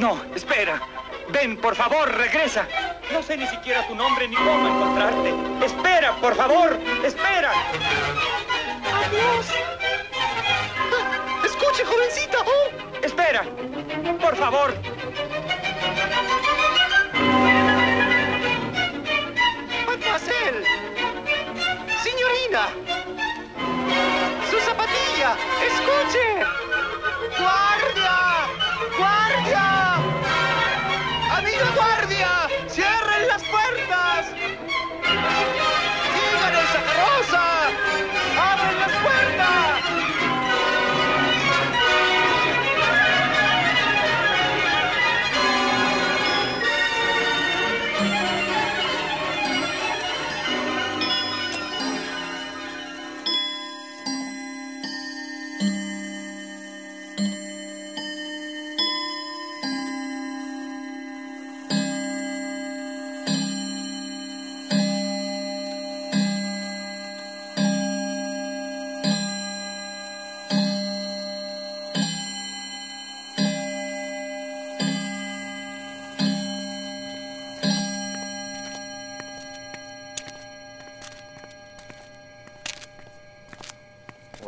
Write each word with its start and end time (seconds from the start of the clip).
No, 0.00 0.18
espera. 0.34 0.80
Ven, 1.28 1.58
por 1.58 1.76
favor, 1.76 2.10
regresa. 2.16 2.66
No 3.12 3.22
sé 3.22 3.36
ni 3.36 3.46
siquiera 3.46 3.86
tu 3.86 3.94
nombre 3.94 4.26
ni 4.26 4.34
cómo 4.34 4.66
encontrarte. 4.66 5.34
Espera, 5.62 6.16
por 6.22 6.34
favor, 6.34 6.80
espera. 7.04 7.52
Adiós. 9.04 9.46
Ah, 10.96 11.44
escuche, 11.44 11.84
jovencita. 11.84 12.38
Oh. 12.46 13.04
Espera, 13.04 13.44
por 14.22 14.34
favor. 14.36 14.74
Mademoiselle. 19.86 20.64
Signorina. 22.02 22.68
Su 24.50 24.58
zapatilla. 24.60 25.36
Escuche. 25.68 26.39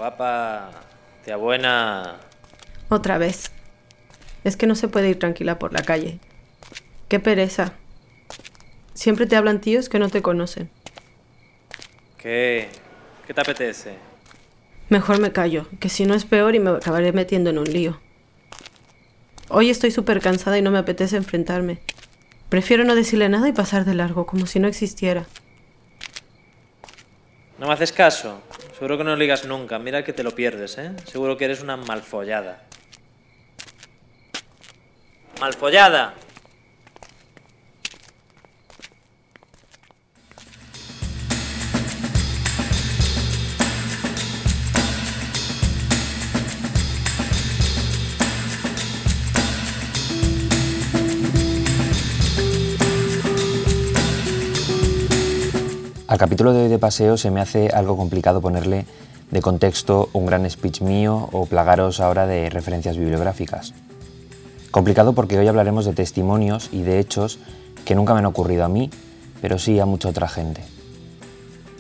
Guapa, 0.03 0.72
tía 1.25 1.36
buena. 1.36 2.17
Otra 2.89 3.19
vez. 3.19 3.53
Es 4.42 4.56
que 4.56 4.67
no 4.67 4.75
se 4.75 4.89
puede 4.89 5.09
ir 5.11 5.20
tranquila 5.20 5.61
por 5.61 5.72
la 5.72 5.83
calle. 5.83 6.19
Qué 7.06 7.20
pereza. 7.20 7.75
Siempre 8.94 9.27
te 9.27 9.36
hablan 9.36 9.61
tíos 9.61 9.89
que 9.89 10.00
no 10.00 10.09
te 10.09 10.20
conocen. 10.20 10.70
¿Qué? 12.19 12.69
¿Qué 13.28 13.33
te 13.33 13.41
apetece? 13.42 13.94
Mejor 14.89 15.20
me 15.20 15.31
callo, 15.31 15.69
que 15.78 15.89
si 15.89 16.05
no 16.05 16.14
es 16.14 16.25
peor 16.25 16.56
y 16.56 16.59
me 16.59 16.70
acabaré 16.70 17.12
metiendo 17.12 17.50
en 17.50 17.59
un 17.59 17.72
lío. 17.72 18.00
Hoy 19.50 19.70
estoy 19.70 19.92
súper 19.92 20.20
cansada 20.20 20.59
y 20.59 20.62
no 20.62 20.72
me 20.72 20.78
apetece 20.78 21.16
enfrentarme. 21.16 21.78
Prefiero 22.48 22.83
no 22.83 22.97
decirle 22.97 23.28
nada 23.28 23.48
y 23.48 23.53
pasar 23.53 23.84
de 23.84 23.94
largo, 23.94 24.27
como 24.27 24.47
si 24.47 24.59
no 24.59 24.66
existiera. 24.66 25.27
¿No 27.62 27.68
me 27.68 27.74
haces 27.74 27.92
caso? 27.92 28.42
Seguro 28.74 28.98
que 28.98 29.05
no 29.05 29.10
lo 29.10 29.16
ligas 29.16 29.44
nunca. 29.44 29.78
Mira 29.78 30.02
que 30.02 30.12
te 30.12 30.24
lo 30.24 30.32
pierdes, 30.32 30.78
¿eh? 30.78 30.91
Seguro 31.05 31.36
que 31.36 31.44
eres 31.44 31.62
una 31.62 31.77
malfollada. 31.77 32.60
¡Malfollada! 35.41 36.14
Al 56.12 56.19
capítulo 56.19 56.53
de 56.53 56.65
hoy 56.65 56.69
de 56.69 56.78
paseo 56.78 57.17
se 57.17 57.31
me 57.31 57.41
hace 57.41 57.69
algo 57.69 57.97
complicado 57.97 58.43
ponerle 58.43 58.84
de 59.31 59.41
contexto 59.41 60.11
un 60.12 60.27
gran 60.27 60.45
speech 60.50 60.83
mío 60.83 61.31
o 61.33 61.47
plagaros 61.47 62.00
ahora 62.00 62.27
de 62.27 62.50
referencias 62.50 62.99
bibliográficas. 62.99 63.73
Complicado 64.71 65.15
porque 65.15 65.39
hoy 65.39 65.49
hablaremos 65.49 65.87
de 65.87 65.95
testimonios 65.95 66.69
y 66.71 66.83
de 66.83 66.99
hechos 66.99 67.39
que 67.87 67.95
nunca 67.95 68.12
me 68.12 68.19
han 68.19 68.27
ocurrido 68.27 68.62
a 68.62 68.69
mí, 68.69 68.91
pero 69.41 69.59
sí 69.59 69.81
a 69.81 69.87
mucha 69.87 70.11
otra 70.11 70.28
gente. 70.28 70.62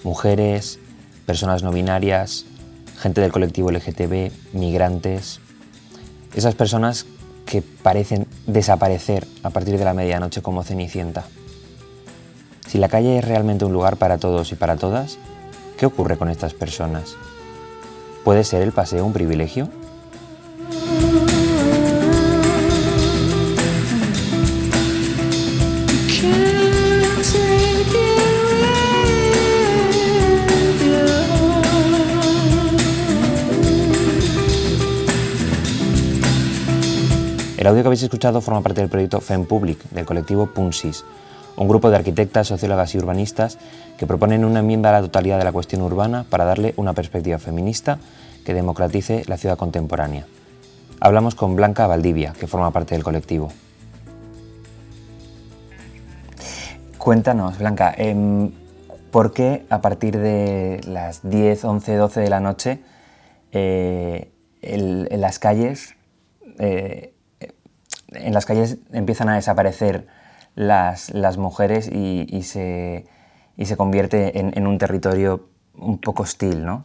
Mujeres, 0.02 0.78
personas 1.26 1.62
no 1.62 1.70
binarias, 1.70 2.46
gente 2.96 3.20
del 3.20 3.32
colectivo 3.32 3.70
LGTB, 3.70 4.32
migrantes. 4.54 5.40
Esas 6.34 6.54
personas 6.54 7.04
que 7.44 7.60
parecen 7.60 8.26
desaparecer 8.46 9.26
a 9.42 9.50
partir 9.50 9.76
de 9.76 9.84
la 9.84 9.92
medianoche 9.92 10.40
como 10.40 10.62
Cenicienta. 10.62 11.24
Si 12.66 12.78
la 12.78 12.88
calle 12.88 13.18
es 13.18 13.24
realmente 13.24 13.64
un 13.64 13.72
lugar 13.72 13.96
para 13.96 14.18
todos 14.18 14.52
y 14.52 14.54
para 14.54 14.76
todas, 14.76 15.18
¿qué 15.76 15.86
ocurre 15.86 16.16
con 16.16 16.28
estas 16.28 16.54
personas? 16.54 17.16
¿Puede 18.24 18.44
ser 18.44 18.62
el 18.62 18.72
paseo 18.72 19.04
un 19.04 19.12
privilegio? 19.12 19.68
El 37.62 37.68
audio 37.68 37.82
que 37.82 37.86
habéis 37.86 38.02
escuchado 38.02 38.40
forma 38.40 38.60
parte 38.60 38.80
del 38.80 38.90
proyecto 38.90 39.20
FemPublic 39.20 39.78
del 39.90 40.04
colectivo 40.04 40.46
Punsis, 40.46 41.04
un 41.56 41.68
grupo 41.68 41.90
de 41.90 41.96
arquitectas, 41.96 42.48
sociólogas 42.48 42.94
y 42.94 42.98
urbanistas 42.98 43.58
que 43.98 44.06
proponen 44.06 44.44
una 44.44 44.60
enmienda 44.60 44.90
a 44.90 44.92
la 44.92 45.00
totalidad 45.00 45.38
de 45.38 45.44
la 45.44 45.52
cuestión 45.52 45.82
urbana 45.82 46.24
para 46.28 46.44
darle 46.44 46.74
una 46.76 46.92
perspectiva 46.92 47.38
feminista 47.38 47.98
que 48.44 48.54
democratice 48.54 49.22
la 49.26 49.36
ciudad 49.36 49.56
contemporánea. 49.56 50.26
Hablamos 51.00 51.34
con 51.34 51.56
Blanca 51.56 51.86
Valdivia, 51.86 52.32
que 52.38 52.46
forma 52.46 52.70
parte 52.70 52.94
del 52.94 53.04
colectivo. 53.04 53.52
Cuéntanos, 56.98 57.58
Blanca, 57.58 57.92
em, 57.96 58.52
¿por 59.10 59.32
qué 59.32 59.66
a 59.68 59.80
partir 59.80 60.18
de 60.18 60.80
las 60.86 61.28
10, 61.28 61.64
11, 61.64 61.96
12 61.96 62.20
de 62.20 62.30
la 62.30 62.40
noche 62.40 62.80
eh, 63.50 64.32
en 64.62 65.20
las 65.20 65.38
calles 65.38 65.96
eh, 66.58 67.12
en 68.14 68.34
las 68.34 68.46
calles 68.46 68.78
empiezan 68.92 69.28
a 69.28 69.34
desaparecer 69.34 70.06
las, 70.54 71.12
las 71.14 71.38
mujeres 71.38 71.90
y, 71.92 72.26
y 72.28 72.42
se, 72.42 73.04
y 73.56 73.64
se 73.66 73.76
convierte 73.76 74.38
en, 74.38 74.52
en 74.56 74.66
un 74.66 74.78
territorio 74.78 75.48
un 75.74 76.00
poco 76.00 76.22
hostil, 76.22 76.64
¿no? 76.64 76.84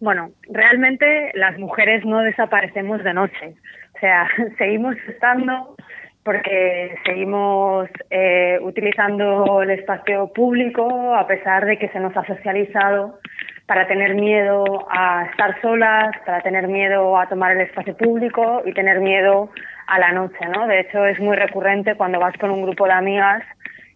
Bueno, 0.00 0.30
realmente 0.48 1.30
las 1.34 1.58
mujeres 1.58 2.04
no 2.06 2.20
desaparecemos 2.20 3.04
de 3.04 3.12
noche. 3.12 3.54
O 3.96 3.98
sea, 4.00 4.26
seguimos 4.58 4.96
estando 5.08 5.76
porque 6.24 6.96
seguimos 7.04 7.88
eh, 8.10 8.58
utilizando 8.62 9.62
el 9.62 9.70
espacio 9.70 10.32
público 10.32 11.14
a 11.14 11.26
pesar 11.26 11.64
de 11.64 11.78
que 11.78 11.88
se 11.88 12.00
nos 12.00 12.14
ha 12.16 12.24
socializado 12.26 13.18
para 13.66 13.86
tener 13.86 14.14
miedo 14.14 14.64
a 14.90 15.26
estar 15.30 15.60
solas, 15.62 16.10
para 16.26 16.42
tener 16.42 16.66
miedo 16.66 17.16
a 17.16 17.28
tomar 17.28 17.52
el 17.52 17.62
espacio 17.62 17.96
público 17.96 18.62
y 18.66 18.72
tener 18.72 19.00
miedo 19.00 19.50
a 19.90 19.98
la 19.98 20.12
noche, 20.12 20.38
¿no? 20.54 20.68
De 20.68 20.80
hecho, 20.80 21.04
es 21.04 21.18
muy 21.18 21.36
recurrente 21.36 21.96
cuando 21.96 22.20
vas 22.20 22.36
con 22.38 22.50
un 22.50 22.62
grupo 22.62 22.86
de 22.86 22.92
amigas 22.92 23.42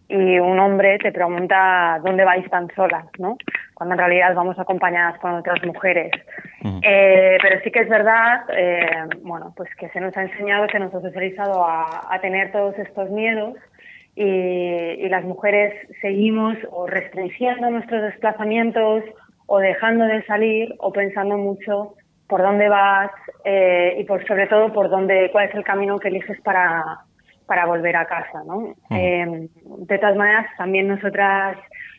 y 0.09 0.37
un 0.39 0.59
hombre 0.59 0.99
te 0.99 1.11
pregunta 1.11 1.99
dónde 2.03 2.25
vais 2.25 2.47
tan 2.49 2.67
solas, 2.75 3.05
¿no? 3.17 3.37
Cuando 3.73 3.95
en 3.95 3.99
realidad 3.99 4.35
vamos 4.35 4.59
acompañadas 4.59 5.17
con 5.19 5.33
otras 5.35 5.63
mujeres. 5.65 6.11
Eh, 6.81 7.37
pero 7.41 7.61
sí 7.63 7.71
que 7.71 7.79
es 7.79 7.89
verdad, 7.89 8.41
eh, 8.53 9.05
bueno, 9.21 9.53
pues 9.55 9.69
que 9.75 9.87
se 9.89 10.01
nos 10.01 10.15
ha 10.17 10.23
enseñado, 10.23 10.67
se 10.67 10.79
nos 10.79 10.93
ha 10.93 11.01
socializado 11.01 11.65
a, 11.65 12.13
a 12.13 12.19
tener 12.19 12.51
todos 12.51 12.77
estos 12.77 13.09
miedos 13.09 13.55
y, 14.15 14.23
y 14.23 15.09
las 15.09 15.23
mujeres 15.23 15.73
seguimos 16.01 16.57
o 16.71 16.87
restringiendo 16.87 17.69
nuestros 17.69 18.01
desplazamientos 18.01 19.03
o 19.45 19.59
dejando 19.59 20.05
de 20.05 20.23
salir 20.23 20.75
o 20.79 20.91
pensando 20.91 21.37
mucho 21.37 21.93
por 22.27 22.41
dónde 22.41 22.69
vas 22.69 23.11
eh, 23.43 23.95
y 23.99 24.03
por 24.05 24.25
sobre 24.27 24.47
todo 24.47 24.73
por 24.73 24.89
dónde 24.89 25.29
cuál 25.31 25.49
es 25.49 25.55
el 25.55 25.63
camino 25.63 25.99
que 25.99 26.09
eliges 26.09 26.39
para 26.41 26.99
para 27.45 27.67
volver 27.67 27.95
a 27.95 28.07
casa, 28.07 28.43
¿no? 28.43 28.73
Eh, 28.89 29.47
de 29.63 29.97
todas 29.99 30.15
maneras, 30.15 30.47
también 30.57 30.87
nosotras 30.87 31.57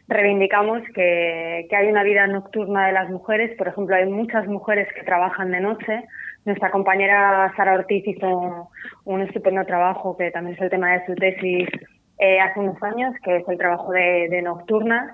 reivindicamos 0.09 0.83
que, 0.93 1.67
que 1.71 1.77
hay 1.77 1.87
una 1.87 2.03
vida 2.03 2.27
nocturna 2.27 2.89
de 2.89 2.93
las 2.93 3.09
mujeres. 3.11 3.57
Por 3.57 3.69
ejemplo, 3.69 3.95
hay 3.95 4.07
muchas 4.07 4.49
mujeres 4.49 4.89
que 4.93 5.05
trabajan 5.05 5.53
de 5.53 5.61
noche, 5.61 6.05
nuestra 6.47 6.71
compañera 6.71 7.53
Sara 7.57 7.75
Ortiz 7.75 8.07
hizo 8.07 8.71
un 9.05 9.21
estupendo 9.21 9.65
trabajo, 9.65 10.17
que 10.17 10.31
también 10.31 10.55
es 10.55 10.63
el 10.63 10.71
tema 10.71 10.93
de 10.93 11.05
su 11.05 11.15
tesis 11.17 11.69
eh, 12.19 12.41
hace 12.41 12.61
unos 12.61 12.83
años, 12.83 13.15
que 13.23 13.37
es 13.37 13.49
el 13.49 13.59
trabajo 13.59 13.93
de, 13.93 14.41
Nocturnas, 14.43 15.13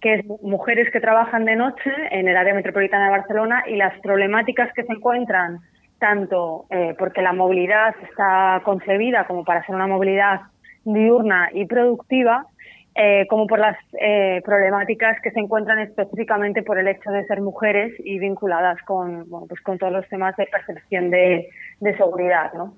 que 0.00 0.14
es 0.14 0.26
mujeres 0.42 0.88
que 0.92 1.00
trabajan 1.00 1.44
de 1.44 1.56
noche 1.56 1.90
en 2.10 2.28
el 2.28 2.36
área 2.36 2.54
metropolitana 2.54 3.06
de 3.06 3.10
Barcelona 3.10 3.64
y 3.66 3.76
las 3.76 3.98
problemáticas 4.00 4.72
que 4.74 4.84
se 4.84 4.92
encuentran, 4.92 5.58
tanto 5.98 6.66
eh, 6.70 6.94
porque 6.96 7.22
la 7.22 7.32
movilidad 7.32 7.94
está 8.08 8.62
concebida 8.64 9.26
como 9.26 9.44
para 9.44 9.64
ser 9.66 9.74
una 9.74 9.88
movilidad 9.88 10.42
diurna 10.84 11.50
y 11.52 11.66
productiva, 11.66 12.46
eh, 12.94 13.26
como 13.28 13.46
por 13.46 13.58
las 13.58 13.76
eh, 14.00 14.40
problemáticas 14.44 15.20
que 15.22 15.30
se 15.30 15.38
encuentran 15.38 15.78
específicamente 15.78 16.62
por 16.62 16.78
el 16.78 16.88
hecho 16.88 17.10
de 17.10 17.24
ser 17.26 17.40
mujeres 17.40 17.92
y 17.98 18.18
vinculadas 18.18 18.80
con, 18.82 19.28
bueno, 19.28 19.46
pues 19.48 19.60
con 19.60 19.78
todos 19.78 19.92
los 19.92 20.08
temas 20.08 20.36
de 20.36 20.46
percepción 20.46 21.10
de, 21.10 21.48
seguridad. 21.96 22.52
¿no? 22.54 22.74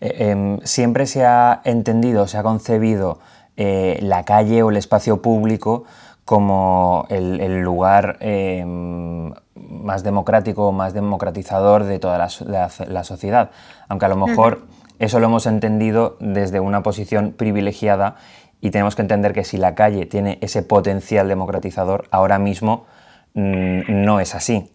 Eh, 0.00 0.30
em, 0.30 0.58
siempre 0.64 1.06
se 1.06 1.24
ha 1.24 1.60
entendido, 1.64 2.26
se 2.26 2.38
ha 2.38 2.42
concebido 2.42 3.18
la 3.54 4.24
calle 4.24 4.62
o 4.62 4.70
el 4.70 4.76
espacio 4.76 5.22
público 5.22 5.84
como 6.24 7.06
el, 7.10 7.60
lugar 7.60 8.16
em, 8.20 9.32
más 9.54 10.02
democrático, 10.02 10.72
más 10.72 10.94
democratizador 10.94 11.84
de 11.84 11.98
toda 11.98 12.18
la, 12.18 13.04
sociedad, 13.04 13.50
aunque 13.88 14.06
a 14.06 14.08
lo 14.08 14.16
mejor 14.16 14.62
eso 14.98 15.18
lo 15.18 15.26
hemos 15.26 15.46
entendido 15.46 16.16
desde 16.20 16.60
una 16.60 16.82
posición 16.82 17.32
privilegiada 17.32 18.16
y 18.60 18.70
tenemos 18.70 18.94
que 18.94 19.02
entender 19.02 19.32
que 19.32 19.44
si 19.44 19.56
la 19.56 19.74
calle 19.74 20.06
tiene 20.06 20.38
ese 20.40 20.62
potencial 20.62 21.26
democratizador, 21.26 22.06
ahora 22.12 22.38
mismo 22.38 22.86
mm, 23.34 23.82
no 23.88 24.20
es 24.20 24.36
así. 24.36 24.71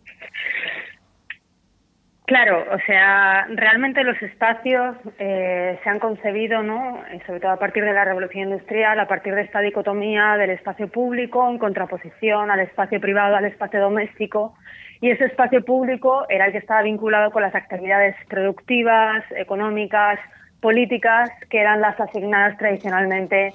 Claro, 2.28 2.66
o 2.74 2.80
sea, 2.86 3.48
realmente 3.56 4.04
los 4.04 4.22
espacios 4.22 4.98
eh, 5.18 5.80
se 5.82 5.90
han 5.90 6.00
concebido, 6.00 6.62
¿no? 6.62 7.02
sobre 7.26 7.40
todo 7.40 7.52
a 7.52 7.58
partir 7.58 7.86
de 7.86 7.94
la 7.94 8.04
revolución 8.04 8.50
industrial, 8.50 9.00
a 9.00 9.08
partir 9.08 9.34
de 9.34 9.44
esta 9.44 9.62
dicotomía 9.62 10.36
del 10.36 10.50
espacio 10.50 10.90
público 10.90 11.50
en 11.50 11.58
contraposición 11.58 12.52
al 12.52 12.60
espacio 12.60 13.00
privado, 13.00 13.38
al 13.38 13.46
espacio 13.46 13.80
doméstico, 13.80 14.56
y 15.00 15.12
ese 15.12 15.24
espacio 15.24 15.64
público 15.64 16.26
era 16.28 16.48
el 16.48 16.52
que 16.52 16.58
estaba 16.58 16.82
vinculado 16.82 17.32
con 17.32 17.44
las 17.44 17.56
actividades 17.56 18.18
productivas, 18.28 19.24
económicas, 19.32 20.20
políticas, 20.60 21.30
que 21.50 21.62
eran 21.62 21.80
las 21.80 21.98
asignadas 21.98 22.58
tradicionalmente 22.58 23.54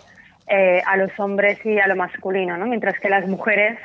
eh, 0.49 0.81
a 0.87 0.97
los 0.97 1.11
hombres 1.21 1.59
y 1.67 1.79
a 1.79 1.87
lo 1.89 1.97
masculino, 1.97 2.57
¿no? 2.57 2.65
mientras 2.65 2.99
que 2.99 3.11
las 3.11 3.29
mujeres 3.29 3.79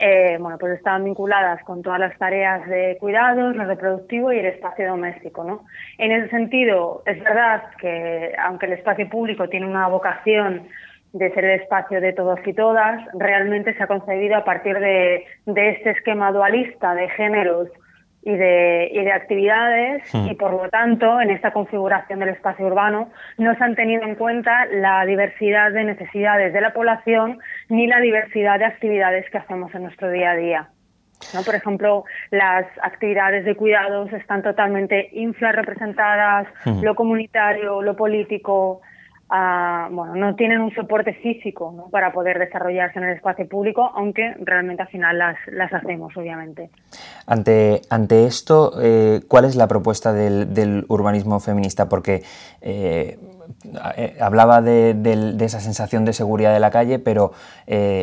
eh, 0.00 0.38
bueno, 0.40 0.56
pues 0.58 0.78
estaban 0.78 1.04
vinculadas 1.04 1.62
con 1.64 1.82
todas 1.82 2.00
las 2.00 2.16
tareas 2.16 2.66
de 2.66 2.96
cuidados, 2.98 3.54
lo 3.54 3.64
reproductivo 3.64 4.32
y 4.32 4.38
el 4.38 4.46
espacio 4.46 4.88
doméstico. 4.88 5.44
¿no? 5.44 5.64
En 5.98 6.10
ese 6.10 6.30
sentido, 6.30 7.02
es 7.04 7.22
verdad 7.22 7.64
que 7.78 8.32
aunque 8.38 8.66
el 8.66 8.72
espacio 8.72 9.08
público 9.10 9.48
tiene 9.48 9.66
una 9.66 9.88
vocación 9.88 10.68
de 11.12 11.30
ser 11.32 11.44
el 11.44 11.60
espacio 11.60 12.00
de 12.00 12.14
todos 12.14 12.40
y 12.46 12.52
todas, 12.54 13.04
realmente 13.14 13.74
se 13.74 13.82
ha 13.82 13.86
concebido 13.86 14.36
a 14.36 14.44
partir 14.44 14.78
de, 14.78 15.26
de 15.44 15.70
este 15.70 15.90
esquema 15.90 16.32
dualista 16.32 16.94
de 16.94 17.08
géneros 17.10 17.68
y 18.22 18.36
de, 18.36 18.90
y 18.92 19.02
de 19.02 19.12
actividades 19.12 20.02
hmm. 20.14 20.28
y 20.30 20.34
por 20.34 20.52
lo 20.52 20.68
tanto 20.68 21.20
en 21.20 21.30
esta 21.30 21.52
configuración 21.52 22.18
del 22.18 22.30
espacio 22.30 22.66
urbano 22.66 23.10
no 23.38 23.54
se 23.54 23.64
han 23.64 23.74
tenido 23.74 24.02
en 24.02 24.14
cuenta 24.14 24.66
la 24.66 25.04
diversidad 25.06 25.72
de 25.72 25.84
necesidades 25.84 26.52
de 26.52 26.60
la 26.60 26.72
población 26.72 27.38
ni 27.68 27.86
la 27.86 28.00
diversidad 28.00 28.58
de 28.58 28.66
actividades 28.66 29.28
que 29.30 29.38
hacemos 29.38 29.74
en 29.74 29.84
nuestro 29.84 30.10
día 30.10 30.32
a 30.32 30.36
día. 30.36 30.68
¿no? 31.34 31.42
Por 31.42 31.54
ejemplo, 31.54 32.04
las 32.30 32.66
actividades 32.82 33.44
de 33.44 33.54
cuidados 33.54 34.12
están 34.12 34.42
totalmente 34.42 35.08
infrarrepresentadas, 35.12 36.46
hmm. 36.64 36.82
lo 36.82 36.94
comunitario, 36.94 37.80
lo 37.80 37.96
político, 37.96 38.82
bueno, 39.30 40.16
no 40.16 40.34
tienen 40.34 40.60
un 40.60 40.74
soporte 40.74 41.14
físico 41.14 41.88
para 41.92 42.12
poder 42.12 42.38
desarrollarse 42.38 42.98
en 42.98 43.04
el 43.04 43.16
espacio 43.16 43.48
público, 43.48 43.90
aunque 43.94 44.34
realmente 44.40 44.82
al 44.82 44.88
final 44.88 45.18
las, 45.18 45.36
las 45.46 45.72
hacemos, 45.72 46.16
obviamente. 46.16 46.70
Ante, 47.26 47.82
ante 47.90 48.26
esto, 48.26 48.72
eh, 48.82 49.20
¿cuál 49.28 49.44
es 49.44 49.54
la 49.54 49.68
propuesta 49.68 50.12
del, 50.12 50.84
urbanismo 50.88 51.38
feminista? 51.38 51.88
Porque 51.88 52.24
eh, 52.60 53.18
eh, 53.96 54.16
hablaba 54.20 54.62
de, 54.62 55.36
esa 55.40 55.60
sensación 55.60 56.04
de 56.04 56.12
seguridad 56.12 56.52
de 56.52 56.60
la 56.60 56.72
calle, 56.72 56.98
pero 56.98 57.32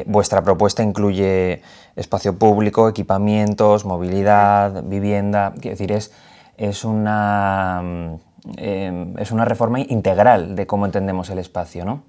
vuestra 0.06 0.44
propuesta 0.44 0.82
incluye 0.82 1.62
espacio 1.98 2.38
público, 2.38 2.88
equipamientos, 2.88 3.84
movilidad, 3.84 4.84
vivienda, 4.84 5.54
quiero 5.60 5.72
decir, 5.72 5.92
es, 5.92 6.14
es 6.58 6.86
una 6.86 8.18
Em, 8.58 9.18
es 9.18 9.32
una 9.32 9.46
reforma 9.46 9.80
integral 9.80 10.56
de 10.56 10.66
cómo 10.66 10.86
entendemos 10.86 11.30
el 11.30 11.40
espacio, 11.40 11.84
¿no? 11.84 12.04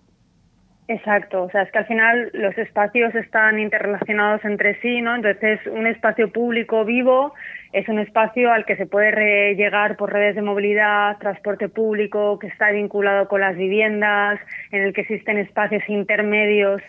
Exacto, 0.91 1.43
o 1.43 1.51
sea, 1.51 1.63
es 1.63 1.71
que 1.71 1.79
al 1.79 1.87
final 1.87 2.31
los 2.33 2.57
espacios 2.57 3.15
están 3.15 3.59
interrelacionados 3.59 4.43
entre 4.47 4.81
sí, 4.81 5.03
¿no? 5.03 5.17
Entonces, 5.17 5.61
un 5.67 5.87
espacio 5.87 6.33
público 6.33 6.87
vivo 6.87 7.35
es 7.75 7.87
un 7.91 7.99
espacio 7.99 8.51
al 8.51 8.65
que 8.65 8.77
se 8.77 8.87
puede 8.87 9.55
llegar 9.55 9.99
por 9.99 10.11
redes 10.11 10.35
de 10.35 10.41
movilidad, 10.41 11.19
transporte 11.19 11.69
público, 11.69 12.39
que 12.39 12.47
está 12.47 12.71
vinculado 12.71 13.29
con 13.29 13.43
las 13.43 13.55
viviendas, 13.55 14.41
en 14.71 14.83
el 14.83 14.95
que 14.95 15.03
existen 15.03 15.37
espacios 15.37 15.83
intermedios 15.89 16.81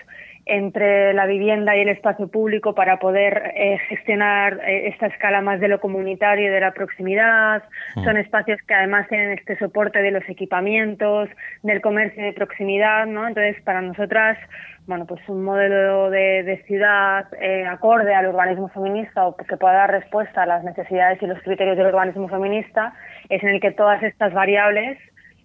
entre 0.49 1.13
la 1.13 1.25
vivienda 1.25 1.75
y 1.75 1.81
el 1.81 1.89
espacio 1.89 2.27
público 2.27 2.73
para 2.73 2.97
poder 2.97 3.53
eh, 3.55 3.77
gestionar 3.87 4.59
eh, 4.65 4.87
esta 4.87 5.07
escala 5.07 5.41
más 5.41 5.59
de 5.59 5.67
lo 5.67 5.79
comunitario 5.79 6.47
y 6.47 6.49
de 6.49 6.59
la 6.59 6.71
proximidad. 6.73 7.63
Mm. 7.95 8.03
Son 8.03 8.17
espacios 8.17 8.59
que 8.67 8.73
además 8.73 9.07
tienen 9.07 9.37
este 9.37 9.57
soporte 9.57 10.01
de 10.01 10.11
los 10.11 10.27
equipamientos, 10.27 11.29
del 11.63 11.81
comercio 11.81 12.23
de 12.23 12.33
proximidad, 12.33 13.05
¿no? 13.05 13.27
Entonces, 13.27 13.61
para 13.63 13.81
nosotras, 13.81 14.37
bueno, 14.87 15.05
pues 15.05 15.21
un 15.29 15.43
modelo 15.43 16.09
de, 16.09 16.63
ciudad 16.65 17.27
eh, 17.39 17.65
acorde 17.67 18.13
al 18.15 18.27
urbanismo 18.27 18.69
feminista 18.69 19.27
o 19.27 19.37
que 19.37 19.55
pueda 19.55 19.73
dar 19.73 19.91
respuesta 19.91 20.43
a 20.43 20.45
las 20.47 20.63
necesidades 20.63 21.21
y 21.21 21.27
los 21.27 21.39
criterios 21.43 21.77
del 21.77 21.87
urbanismo 21.87 22.27
feminista 22.27 22.93
es 23.29 23.43
en 23.43 23.49
el 23.49 23.61
que 23.61 23.71
todas 23.71 24.01
estas 24.01 24.33
variables 24.33 24.97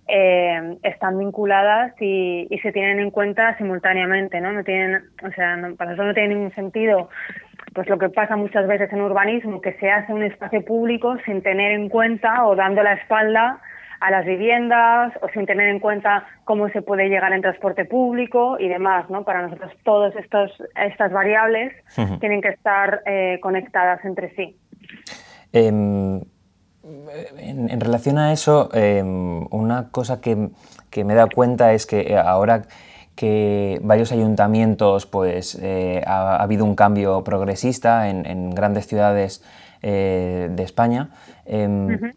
eh, 0.06 0.76
están 0.82 1.18
vinculadas 1.18 1.94
y, 2.00 2.48
se 2.62 2.72
tienen 2.72 2.98
en 2.98 3.10
cuenta 3.10 3.56
simultáneamente, 3.58 4.40
¿no? 4.40 4.52
No 4.52 4.64
tienen, 4.64 5.02
o 5.22 5.30
sea, 5.32 5.58
para 5.76 5.92
eso 5.92 6.04
no 6.04 6.14
tiene 6.14 6.34
ningún 6.34 6.54
sentido, 6.54 7.08
pues 7.74 7.88
lo 7.88 7.98
que 7.98 8.08
pasa 8.08 8.36
muchas 8.36 8.66
veces 8.66 8.92
en 8.92 9.02
urbanismo, 9.02 9.60
que 9.60 9.74
se 9.74 9.90
hace 9.90 10.12
un 10.12 10.22
espacio 10.22 10.64
público 10.64 11.16
sin 11.24 11.42
tener 11.42 11.72
en 11.72 11.88
cuenta 11.88 12.46
o 12.46 12.56
dando 12.56 12.82
la 12.82 12.94
espalda 12.94 13.60
a 14.00 14.10
las 14.10 14.26
viviendas 14.26 15.12
o 15.22 15.28
sin 15.30 15.46
tener 15.46 15.68
en 15.68 15.80
cuenta 15.80 16.26
cómo 16.44 16.68
se 16.68 16.82
puede 16.82 17.08
llegar 17.08 17.32
en 17.32 17.40
transporte 17.40 17.86
público 17.86 18.58
y 18.58 18.68
demás, 18.68 19.08
¿no? 19.08 19.24
Para 19.24 19.42
nosotros 19.42 19.72
todas 19.82 20.14
estas 20.16 21.12
variables 21.12 21.72
tienen 22.20 22.42
que 22.42 22.48
estar 22.48 23.00
eh, 23.06 23.38
conectadas 23.40 24.04
entre 24.04 24.34
sí. 24.34 24.56
Em, 25.52 26.20
en, 27.38 27.80
relación 27.80 28.18
a 28.18 28.32
eso, 28.32 28.68
em, 28.72 29.46
una 29.50 29.88
cosa 29.90 30.20
que, 30.20 30.36
me 30.36 31.12
he 31.12 31.16
dado 31.16 31.28
cuenta 31.34 31.72
es 31.72 31.86
que 31.86 32.00
eh, 32.00 32.18
ahora 32.18 32.62
que 33.14 33.80
varios 33.82 34.12
ayuntamientos, 34.12 35.06
pues 35.06 35.58
eh, 35.62 36.02
ha, 36.06 36.36
habido 36.42 36.64
un 36.64 36.74
cambio 36.74 37.22
progresista 37.22 38.08
en, 38.08 38.50
grandes 38.50 38.86
ciudades 38.86 39.42
eh, 39.82 40.48
de 40.50 40.62
España, 40.62 41.10
em, 41.46 42.12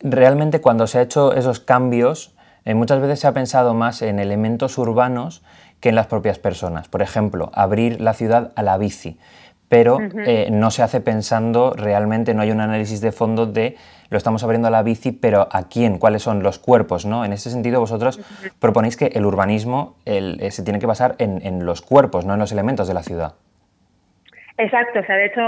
realmente 0.00 0.60
cuando 0.60 0.86
se 0.86 0.98
ha 0.98 1.02
hecho 1.02 1.34
esos 1.34 1.60
cambios, 1.60 2.34
muchas 2.64 3.00
veces 3.00 3.20
se 3.20 3.26
ha 3.26 3.32
pensado 3.32 3.72
más 3.72 4.02
en 4.02 4.18
elementos 4.18 4.76
urbanos 4.76 5.42
que 5.80 5.88
en 5.88 5.94
las 5.94 6.06
propias 6.06 6.38
personas. 6.38 6.88
Por 6.88 7.00
ejemplo, 7.00 7.50
abrir 7.54 8.00
la 8.00 8.12
ciudad 8.12 8.52
a 8.56 8.62
la 8.62 8.76
bici 8.76 9.18
pero 9.68 9.98
eh, 10.26 10.48
no 10.50 10.70
se 10.70 10.82
hace 10.82 11.00
pensando 11.00 11.74
realmente, 11.76 12.34
no 12.34 12.42
hay 12.42 12.50
un 12.50 12.60
análisis 12.60 13.00
de 13.00 13.12
fondo 13.12 13.46
de 13.46 13.76
lo 14.10 14.16
estamos 14.16 14.42
abriendo 14.42 14.68
a 14.68 14.70
la 14.70 14.82
bici, 14.82 15.12
pero 15.12 15.48
¿a 15.52 15.68
quién? 15.68 15.98
¿Cuáles 15.98 16.22
son 16.22 16.42
los 16.42 16.58
cuerpos? 16.58 17.04
¿no? 17.04 17.24
En 17.24 17.32
ese 17.32 17.50
sentido, 17.50 17.80
vosotros 17.80 18.18
proponéis 18.58 18.96
que 18.96 19.06
el 19.06 19.26
urbanismo 19.26 19.96
eh, 20.06 20.50
se 20.50 20.64
tiene 20.64 20.78
que 20.78 20.86
basar 20.86 21.14
en, 21.18 21.66
los 21.66 21.82
cuerpos, 21.82 22.24
no 22.24 22.32
en 22.34 22.40
los 22.40 22.52
elementos 22.52 22.88
de 22.88 22.94
la 22.94 23.02
ciudad. 23.02 23.34
Exacto, 24.56 25.00
o 25.00 25.04
sea, 25.04 25.16
de 25.16 25.26
hecho, 25.26 25.40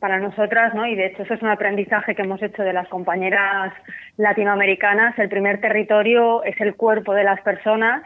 para 0.00 0.18
nosotras, 0.18 0.74
¿no? 0.74 0.86
y 0.86 0.96
de 0.96 1.06
hecho 1.06 1.22
eso 1.22 1.34
es 1.34 1.42
un 1.42 1.48
aprendizaje 1.48 2.14
que 2.14 2.22
hemos 2.22 2.42
hecho 2.42 2.62
de 2.62 2.72
las 2.72 2.88
compañeras 2.88 3.72
latinoamericanas, 4.16 5.16
el 5.18 5.28
primer 5.28 5.60
territorio 5.60 6.42
es 6.42 6.60
el 6.60 6.74
cuerpo 6.74 7.14
de 7.14 7.24
las 7.24 7.40
personas 7.42 8.02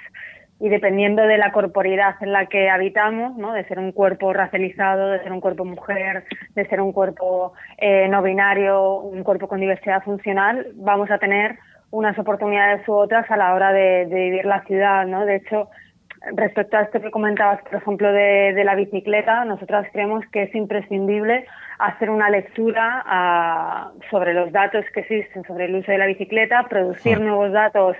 y 0.60 0.68
dependiendo 0.68 1.22
de 1.22 1.38
la 1.38 1.52
corporidad 1.52 2.16
en 2.20 2.32
la 2.32 2.46
que 2.46 2.68
habitamos, 2.68 3.36
¿no? 3.36 3.54
de 3.54 3.64
ser 3.64 3.78
un 3.78 3.92
cuerpo 3.92 4.32
racializado, 4.34 5.08
de 5.08 5.22
ser 5.22 5.32
un 5.32 5.40
cuerpo 5.40 5.64
mujer, 5.64 6.24
de 6.54 6.66
ser 6.66 6.82
un 6.82 6.92
cuerpo 6.92 7.54
eh, 7.78 8.06
no 8.08 8.22
binario, 8.22 8.96
un 8.96 9.24
cuerpo 9.24 9.48
con 9.48 9.60
diversidad 9.60 10.02
funcional, 10.02 10.66
vamos 10.74 11.10
a 11.10 11.18
tener 11.18 11.58
unas 11.90 12.18
oportunidades 12.18 12.86
u 12.86 12.92
otras 12.92 13.28
a 13.30 13.38
la 13.38 13.54
hora 13.54 13.72
de, 13.72 14.04
vivir 14.04 14.44
la 14.44 14.62
ciudad. 14.64 15.06
¿no? 15.06 15.24
De 15.24 15.36
hecho, 15.36 15.70
respecto 16.36 16.76
a 16.76 16.82
esto 16.82 17.00
que 17.00 17.10
comentabas, 17.10 17.62
por 17.62 17.76
ejemplo, 17.76 18.12
de, 18.12 18.52
de 18.52 18.64
la 18.64 18.74
bicicleta, 18.74 19.46
nosotras 19.46 19.88
creemos 19.92 20.24
que 20.30 20.42
es 20.42 20.54
imprescindible 20.54 21.46
hacer 21.78 22.10
una 22.10 22.28
lectura 22.28 23.02
ah, 23.06 23.92
sobre 24.10 24.34
los 24.34 24.52
datos 24.52 24.84
que 24.92 25.00
existen 25.00 25.42
sobre 25.44 25.64
el 25.64 25.74
uso 25.74 25.90
de 25.90 25.98
la 25.98 26.06
bicicleta, 26.06 26.66
producir 26.68 27.18
nuevos 27.18 27.50
datos 27.52 27.96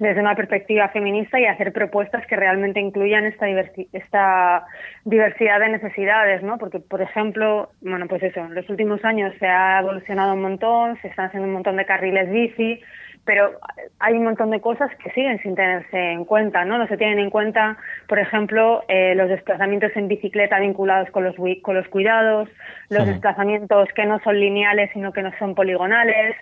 desde 0.00 0.20
una 0.20 0.34
perspectiva 0.34 0.88
feminista 0.88 1.38
y 1.38 1.44
hacer 1.46 1.72
propuestas 1.72 2.26
que 2.26 2.34
realmente 2.34 2.80
incluyan 2.80 3.26
esta, 3.26 3.46
diversi- 3.46 3.88
esta 3.92 4.66
diversidad 5.04 5.60
de 5.60 5.68
necesidades, 5.68 6.42
¿no? 6.42 6.58
Porque, 6.58 6.80
por 6.80 7.02
ejemplo, 7.02 7.70
bueno, 7.82 8.08
pues 8.08 8.22
eso, 8.24 8.40
en 8.40 8.54
los 8.54 8.68
últimos 8.70 9.04
años 9.04 9.32
se 9.38 9.46
ha 9.46 9.78
evolucionado 9.80 10.34
un 10.34 10.42
montón, 10.42 10.98
se 11.02 11.08
están 11.08 11.26
haciendo 11.26 11.46
un 11.46 11.54
montón 11.54 11.76
de 11.76 11.86
carriles 11.86 12.30
bici, 12.30 12.80
pero 13.24 13.52
hay 13.98 14.14
un 14.14 14.24
montón 14.24 14.50
de 14.50 14.60
cosas 14.60 14.90
que 14.96 15.10
siguen 15.10 15.40
sin 15.42 15.54
tenerse 15.54 16.12
en 16.12 16.24
cuenta, 16.24 16.64
¿no? 16.64 16.78
No 16.78 16.86
se 16.86 16.96
tienen 16.96 17.18
en 17.18 17.30
cuenta, 17.30 17.76
por 18.08 18.18
ejemplo, 18.18 18.82
eh, 18.88 19.14
los 19.14 19.28
desplazamientos 19.28 19.92
en 19.94 20.08
bicicleta 20.08 20.58
vinculados 20.58 21.10
con 21.10 21.24
los, 21.24 21.36
con 21.62 21.74
los 21.74 21.88
cuidados, 21.88 22.48
los 22.88 23.06
desplazamientos 23.06 23.88
que 23.94 24.06
no 24.06 24.18
son 24.20 24.40
lineales, 24.40 24.90
sino 24.92 25.12
que 25.12 25.22
no 25.22 25.30
son 25.38 25.54
poligonales, 25.54 26.34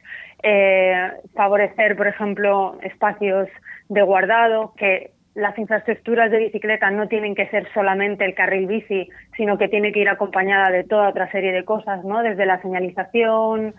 eh, 0.43 1.11
favorecer, 1.35 1.97
por 1.97 2.07
ejemplo, 2.07 2.79
espacios 2.83 3.49
de 3.89 4.03
guardado, 4.03 4.73
que 4.77 5.13
las 5.39 5.57
infraestructuras 5.57 6.33
de 6.33 6.39
bicicleta 6.39 6.91
no 6.91 7.07
tienen 7.07 7.37
que 7.37 7.47
ser 7.49 7.73
solamente 7.73 8.25
el 8.25 8.35
carril 8.35 8.67
bici, 8.67 9.09
sino 9.37 9.57
que 9.57 9.69
tiene 9.69 9.93
que 9.93 10.01
ir 10.01 10.09
acompañada 10.09 10.69
de 10.71 10.83
toda 10.83 11.11
otra 11.11 11.31
serie 11.31 11.53
de 11.53 11.65
cosas, 11.65 12.05
¿no? 12.05 12.23
Desde 12.25 12.45
la 12.45 12.61
señalización, 12.61 13.73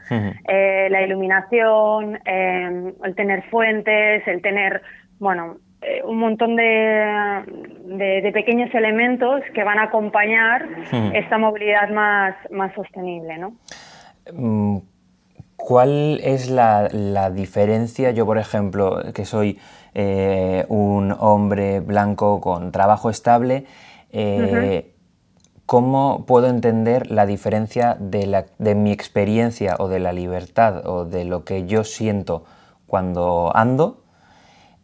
eh, 0.48 0.88
la 0.89 1.01
iluminación, 1.01 2.18
eh, 2.24 2.94
el 3.04 3.16
tener 3.16 3.44
fuentes, 3.50 4.25
el 4.25 4.42
tener, 4.42 4.82
bueno, 5.20 5.58
eh, 5.82 6.01
un 6.06 6.20
montón 6.20 6.56
de, 6.56 7.44
de, 7.88 8.22
de 8.22 8.32
pequeños 8.32 8.74
elementos 8.74 9.42
que 9.54 9.66
van 9.66 9.80
a 9.80 9.84
acompañar 9.84 10.66
esta 11.13 11.38
movilidad 11.38 11.89
más, 11.89 12.36
más 12.51 12.74
sostenible, 12.74 13.38
¿no? 13.38 13.54
Mm, 14.32 14.78
¿Cuál 15.58 16.22
es 16.24 16.50
la, 16.50 16.88
la 16.94 17.30
diferencia? 17.30 18.12
Yo, 18.12 18.25
por 18.25 18.38
ejemplo, 18.38 19.01
que 19.13 19.25
soy 19.25 19.60
eh, 19.93 20.65
un 20.69 21.15
hombre 21.19 21.79
blanco 21.79 22.39
con 22.41 22.72
trabajo 22.72 23.10
estable, 23.10 23.65
eh, 24.12 24.93
¿cómo 25.65 26.25
puedo 26.25 26.48
entender 26.48 27.12
la 27.12 27.25
diferencia 27.25 27.96
de, 28.00 28.25
la- 28.27 28.46
de 28.58 28.75
mi 28.75 28.91
experiencia 28.91 29.75
o 29.79 29.88
de 29.88 30.00
la 30.00 30.13
libertad 30.13 30.86
o 30.88 31.05
de 31.05 31.25
lo 31.25 31.43
que 31.43 31.65
yo 31.67 31.84
siento 31.84 32.43
cuando 32.88 33.51
ando 33.55 34.03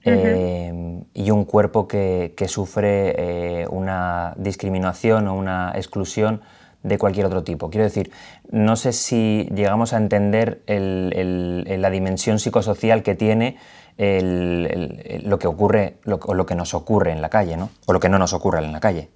eh, 0.03 1.03
y 1.15 1.31
un 1.31 1.45
cuerpo 1.45 1.87
que, 1.87 2.33
que 2.37 2.47
sufre 2.47 3.15
eh, 3.63 3.67
una 3.69 4.33
discriminación 4.37 5.27
o 5.27 5.33
una 5.35 5.71
exclusión 5.75 6.41
de 6.83 6.99
cualquier 6.99 7.25
otro 7.25 7.43
tipo. 7.43 7.71
Quiero 7.71 7.85
decir, 7.85 8.11
no 8.51 8.75
sé 8.75 8.93
si 8.93 9.49
llegamos 9.55 9.93
a 9.93 9.97
entender 9.97 10.61
el- 10.67 11.11
el- 11.15 11.63
el- 11.67 11.81
la 11.81 11.89
dimensión 11.89 12.37
psicosocial 12.37 13.01
que 13.01 13.15
tiene 13.15 13.57
el- 13.97 15.23
lo 15.29 15.39
que 15.39 15.47
ocurre 15.47 15.93
lo, 16.03 16.17
o 16.17 16.33
lo 16.33 16.45
que 16.45 16.55
nos 16.55 16.73
ocurre 16.73 17.11
en 17.11 17.21
la 17.21 17.29
calle, 17.29 17.57
¿no? 17.57 17.69
O 17.87 17.93
lo 17.93 17.99
que 17.99 18.09
no 18.09 18.19
nos 18.19 18.33
ocurre 18.33 18.59
en 18.59 18.71
la 18.71 18.79
calle. 18.79 19.09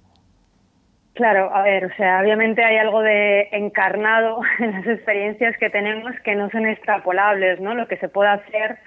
Claro, 1.14 1.54
a 1.54 1.62
ver, 1.62 1.84
o 1.84 1.94
sea, 1.96 2.20
obviamente 2.20 2.64
hay 2.64 2.76
algo 2.78 3.02
de 3.02 3.48
encarnado 3.52 4.40
en 4.58 4.72
las 4.72 4.86
experiencias 4.86 5.56
que 5.58 5.68
tenemos 5.70 6.12
que 6.24 6.34
no 6.34 6.48
son 6.50 6.66
extrapolables, 6.66 7.60
¿no? 7.60 7.74
Lo 7.74 7.88
que 7.88 7.96
se 7.98 8.08
puede 8.08 8.30
hacer 8.30 8.78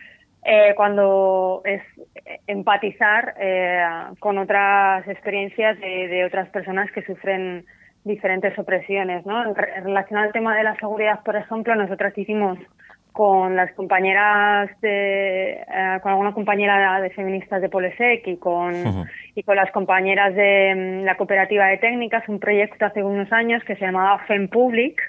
eh, 0.46 0.74
cuando 0.76 1.62
es 1.64 1.82
eh, 2.26 2.40
empatizar 2.48 3.36
eh, 3.40 3.86
con 4.20 4.38
otras 4.38 5.08
experiencias 5.08 5.80
de, 5.80 6.08
de 6.08 6.26
otras 6.26 6.50
personas 6.50 6.92
que 6.92 7.04
sufren 7.04 7.66
diferentes 8.04 8.58
opresiones, 8.60 9.26
¿no? 9.26 9.44
En 9.46 9.56
relación 9.56 10.20
al 10.20 10.32
tema 10.34 10.56
de 10.58 10.64
la 10.64 10.76
seguridad, 10.78 11.22
por 11.24 11.36
ejemplo, 11.36 11.76
nosotras 11.76 12.18
hicimos 12.18 12.58
con 13.14 13.56
las 13.56 13.72
compañeras 13.74 14.70
de, 14.82 15.52
eh, 15.52 16.00
con 16.02 16.12
alguna 16.12 16.34
compañera 16.34 17.00
de 17.00 17.12
feministas 17.12 17.62
de 17.62 17.70
Polesec 17.70 18.28
y 18.28 18.38
con, 18.38 18.74
y 19.36 19.44
con 19.44 19.56
las 19.56 19.72
compañeras 19.72 20.36
de 20.36 20.74
mm, 20.76 21.06
la 21.06 21.16
cooperativa 21.16 21.68
de 21.68 21.78
técnicas, 21.78 22.28
un 22.28 22.40
proyecto 22.40 22.86
hace 22.86 23.04
unos 23.04 23.32
años 23.32 23.64
que 23.64 23.76
se 23.76 23.86
llamaba 23.86 24.20
FEM 24.28 24.50
Public, 24.50 25.00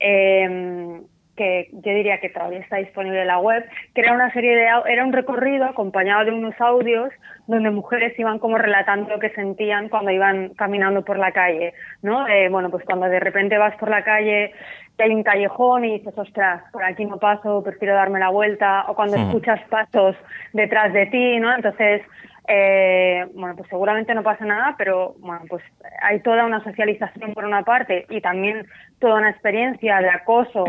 eh, 0.00 1.00
que 1.36 1.68
yo 1.72 1.92
diría 1.92 2.20
que 2.20 2.28
todavía 2.28 2.60
está 2.60 2.76
disponible 2.76 3.20
en 3.22 3.26
la 3.26 3.38
web, 3.38 3.64
que 3.94 4.00
era 4.00 4.12
una 4.12 4.32
serie 4.32 4.54
de, 4.54 4.66
era 4.86 5.04
un 5.04 5.12
recorrido 5.12 5.64
acompañado 5.64 6.24
de 6.24 6.32
unos 6.32 6.54
audios 6.60 7.12
donde 7.46 7.70
mujeres 7.70 8.18
iban 8.18 8.38
como 8.38 8.56
relatando 8.56 9.10
lo 9.10 9.18
que 9.18 9.30
sentían 9.30 9.88
cuando 9.88 10.10
iban 10.10 10.50
caminando 10.54 11.04
por 11.04 11.18
la 11.18 11.32
calle, 11.32 11.74
¿no? 12.02 12.26
Eh, 12.28 12.48
bueno, 12.48 12.70
pues 12.70 12.84
cuando 12.84 13.06
de 13.06 13.20
repente 13.20 13.58
vas 13.58 13.76
por 13.76 13.90
la 13.90 14.04
calle 14.04 14.52
y 14.98 15.02
hay 15.02 15.10
un 15.10 15.22
callejón 15.22 15.84
y 15.84 15.98
dices, 15.98 16.16
ostras, 16.16 16.62
por 16.72 16.84
aquí 16.84 17.04
no 17.04 17.18
paso, 17.18 17.62
prefiero 17.62 17.94
darme 17.94 18.20
la 18.20 18.30
vuelta, 18.30 18.84
o 18.88 18.94
cuando 18.94 19.16
escuchas 19.16 19.60
pasos 19.68 20.16
detrás 20.52 20.92
de 20.92 21.06
ti, 21.06 21.38
¿no? 21.40 21.54
Entonces, 21.54 22.02
eh, 22.46 23.26
bueno, 23.34 23.56
pues 23.56 23.68
seguramente 23.68 24.14
no 24.14 24.22
pasa 24.22 24.44
nada, 24.44 24.74
pero 24.76 25.14
bueno, 25.18 25.42
pues 25.48 25.62
hay 26.02 26.20
toda 26.20 26.44
una 26.44 26.62
socialización 26.62 27.32
por 27.32 27.44
una 27.44 27.62
parte 27.62 28.06
y 28.10 28.20
también 28.20 28.66
toda 29.00 29.16
una 29.16 29.30
experiencia 29.30 29.98
de 30.00 30.10
acoso 30.10 30.64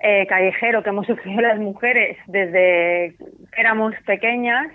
eh, 0.00 0.26
callejero 0.26 0.82
que 0.82 0.90
hemos 0.90 1.06
sufrido 1.08 1.40
las 1.40 1.58
mujeres 1.58 2.16
desde 2.26 3.14
que 3.52 3.60
éramos 3.60 3.94
pequeñas 4.06 4.68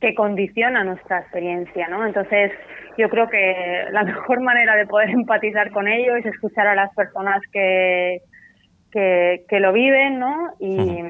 que 0.00 0.14
condiciona 0.14 0.84
nuestra 0.84 1.20
experiencia, 1.20 1.88
¿no? 1.88 2.06
Entonces, 2.06 2.52
yo 2.96 3.08
creo 3.08 3.28
que 3.28 3.86
la 3.90 4.02
mejor 4.04 4.40
manera 4.40 4.76
de 4.76 4.86
poder 4.86 5.10
empatizar 5.10 5.70
con 5.70 5.88
ello 5.88 6.16
es 6.16 6.26
escuchar 6.26 6.66
a 6.66 6.74
las 6.74 6.94
personas 6.94 7.40
que, 7.52 8.20
que, 8.92 9.44
que 9.48 9.60
lo 9.60 9.72
viven, 9.72 10.18
¿no? 10.18 10.54
Y, 10.60 11.02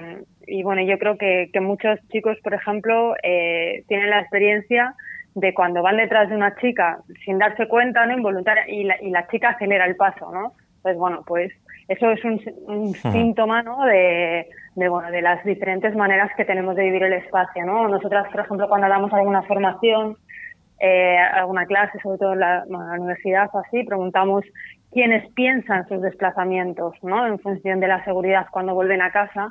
y 0.46 0.62
bueno, 0.62 0.82
yo 0.82 0.98
creo 0.98 1.18
que, 1.18 1.50
que 1.52 1.60
muchos 1.60 1.98
chicos, 2.08 2.38
por 2.42 2.54
ejemplo, 2.54 3.14
eh, 3.22 3.84
tienen 3.88 4.08
la 4.08 4.20
experiencia 4.20 4.94
de 5.34 5.52
cuando 5.52 5.82
van 5.82 5.98
detrás 5.98 6.30
de 6.30 6.34
una 6.34 6.56
chica 6.56 6.98
sin 7.24 7.38
darse 7.38 7.68
cuenta, 7.68 8.06
¿no? 8.06 8.14
Involuntaria, 8.14 8.68
y 8.68 8.84
la, 8.84 9.00
y 9.02 9.10
la 9.10 9.26
chica 9.28 9.50
acelera 9.50 9.84
el 9.84 9.96
paso, 9.96 10.32
¿no? 10.32 10.52
Entonces, 10.76 10.98
bueno, 10.98 11.22
pues 11.26 11.52
eso 11.88 12.10
es 12.10 12.22
un, 12.24 12.40
un 12.66 12.94
síntoma, 12.94 13.62
¿no? 13.62 13.84
De, 13.84 14.46
de, 14.74 14.88
bueno, 14.88 15.10
de 15.10 15.22
las 15.22 15.42
diferentes 15.44 15.96
maneras 15.96 16.30
que 16.36 16.44
tenemos 16.44 16.76
de 16.76 16.84
vivir 16.84 17.02
el 17.02 17.14
espacio, 17.14 17.64
¿no? 17.64 17.88
Nosotras, 17.88 18.30
por 18.30 18.42
ejemplo, 18.42 18.68
cuando 18.68 18.88
damos 18.88 19.12
alguna 19.12 19.42
formación, 19.42 20.16
eh, 20.80 21.16
alguna 21.16 21.66
clase, 21.66 21.98
sobre 22.00 22.18
todo 22.18 22.34
en 22.34 22.40
la, 22.40 22.64
bueno, 22.68 22.84
en 22.84 22.90
la 22.90 22.96
universidad 22.98 23.48
o 23.52 23.58
así, 23.58 23.82
preguntamos 23.84 24.44
quiénes 24.92 25.32
piensan 25.32 25.88
sus 25.88 26.02
desplazamientos, 26.02 26.94
¿no? 27.02 27.26
En 27.26 27.38
función 27.38 27.80
de 27.80 27.88
la 27.88 28.04
seguridad 28.04 28.46
cuando 28.50 28.74
vuelven 28.74 29.02
a 29.02 29.10
casa. 29.10 29.48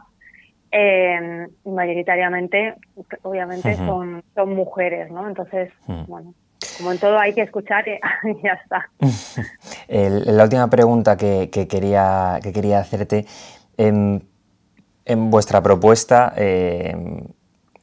Eh, 0.70 1.48
mayoritariamente, 1.65 2.75
obviamente, 3.24 3.75
son, 3.75 4.22
son 4.36 4.53
mujeres, 4.53 5.10
¿no? 5.10 5.27
Entonces, 5.27 5.72
bueno, 6.08 6.34
como 6.77 6.91
en 6.91 7.00
todo 7.00 7.17
hay 7.17 7.34
que 7.34 7.41
escuchar 7.41 7.88
y, 7.88 7.94
y 8.29 8.41
ya 8.44 8.53
está. 8.53 8.89
El- 9.88 10.36
la 10.38 10.44
última 10.44 10.70
pregunta 10.70 11.17
que, 11.17 11.50
que 11.51 11.67
quería, 11.67 12.39
que 12.44 12.51
quería 12.53 12.79
hacerte. 12.79 13.25
En, 13.77 14.27
en 15.06 15.29
vuestra 15.29 15.62
propuesta 15.62 16.34
em, 16.36 17.27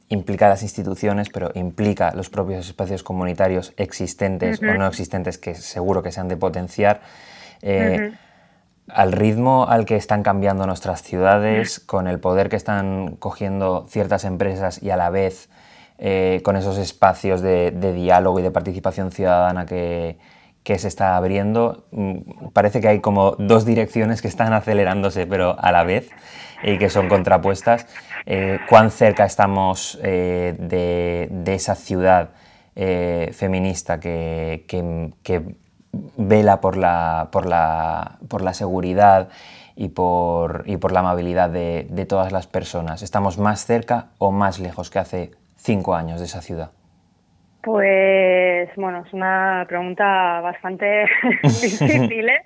implica 0.09 0.47
las 0.49 0.61
instituciones, 0.61 1.29
pero 1.29 1.51
implica 1.55 2.11
los 2.13 2.29
propios 2.29 2.67
espacios 2.67 3.01
comunitarios 3.01 3.73
existentes 3.77 4.59
o 4.61 4.77
no 4.77 4.85
existentes 4.87 5.37
que 5.37 5.55
seguro 5.55 6.03
que 6.03 6.11
se 6.11 6.19
han 6.19 6.27
de 6.27 6.37
potenciar. 6.37 7.01
Eh. 7.61 8.13
Al 8.87 9.13
ritmo 9.13 9.65
al 9.67 9.85
que 9.85 9.95
están 9.95 10.21
cambiando 10.21 10.67
nuestras 10.67 11.01
ciudades, 11.01 11.79
con 11.79 12.07
el 12.07 12.19
poder 12.19 12.49
que 12.49 12.55
están 12.55 13.15
cogiendo 13.15 13.87
ciertas 13.89 14.25
empresas 14.25 14.83
y 14.83 14.91
a 14.91 14.95
la 14.95 15.09
vez 15.09 15.49
eh, 15.97 16.41
con 16.43 16.55
esos 16.55 16.77
espacios 16.77 17.41
de, 17.41 17.71
de 17.71 17.93
diálogo 17.93 18.39
y 18.39 18.43
de 18.43 18.51
participación 18.51 19.11
ciudadana 19.11 19.65
que, 19.65 20.19
que 20.65 20.77
se 20.79 20.89
está 20.89 21.15
abriendo, 21.15 21.85
mm, 21.91 22.49
parece 22.51 22.81
que 22.81 22.87
hay 22.89 22.99
como 22.99 23.35
dos 23.37 23.65
direcciones 23.65 24.21
que 24.21 24.27
están 24.27 24.51
acelerándose, 24.51 25.27
pero 25.27 25.55
a 25.59 25.71
la 25.71 25.83
vez, 25.85 26.09
y 26.63 26.77
que 26.79 26.89
son 26.89 27.07
contrapuestas. 27.07 27.85
Eh, 28.25 28.57
¿Cuán 28.67 28.89
cerca 28.89 29.25
estamos 29.25 29.99
eh, 30.03 30.55
de, 30.59 31.29
de 31.31 31.53
esa 31.53 31.75
ciudad 31.75 32.29
eh, 32.75 33.29
feminista 33.33 33.99
que, 33.99 34.65
que- 34.67 35.11
que 35.23 35.55
vela 36.17 36.59
por 36.59 36.75
la, 36.77 37.29
por 37.31 37.45
la, 37.45 38.17
por 38.27 38.41
la 38.41 38.53
seguridad 38.53 39.29
y 39.75 39.89
por, 39.89 40.63
y 40.65 40.77
por 40.77 40.91
la 40.91 41.01
amabilidad 41.01 41.49
de, 41.51 41.85
de 41.91 42.05
todas 42.05 42.31
las 42.31 42.47
personas? 42.47 43.03
¿Estamos 43.03 43.37
más 43.37 43.65
cerca 43.65 44.07
o 44.17 44.31
más 44.31 44.59
lejos 44.59 44.89
que 44.89 44.97
hace 44.99 45.31
cinco 45.57 45.93
años 45.93 46.19
de 46.19 46.25
esa 46.25 46.41
ciudad? 46.41 46.71
Pues 47.61 47.87
bueno, 48.75 49.03
es 49.05 49.13
una 49.13 49.65
pregunta 49.67 50.41
bastante 50.41 51.05
difícil, 51.43 52.29
¿eh? 52.29 52.41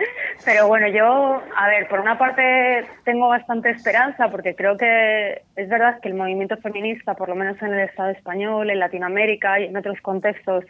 Pero 0.45 0.67
bueno, 0.67 0.87
yo, 0.87 1.41
a 1.55 1.67
ver, 1.67 1.87
por 1.87 1.99
una 1.99 2.17
parte 2.17 2.85
tengo 3.03 3.27
bastante 3.27 3.69
esperanza 3.69 4.29
porque 4.29 4.55
creo 4.55 4.77
que 4.77 5.41
es 5.55 5.69
verdad 5.69 5.99
que 6.01 6.09
el 6.09 6.15
movimiento 6.15 6.57
feminista, 6.57 7.15
por 7.15 7.29
lo 7.29 7.35
menos 7.35 7.61
en 7.61 7.73
el 7.73 7.81
Estado 7.81 8.09
español, 8.09 8.69
en 8.69 8.79
Latinoamérica 8.79 9.59
y 9.59 9.65
en 9.65 9.77
otros 9.77 9.99
contextos, 10.01 10.65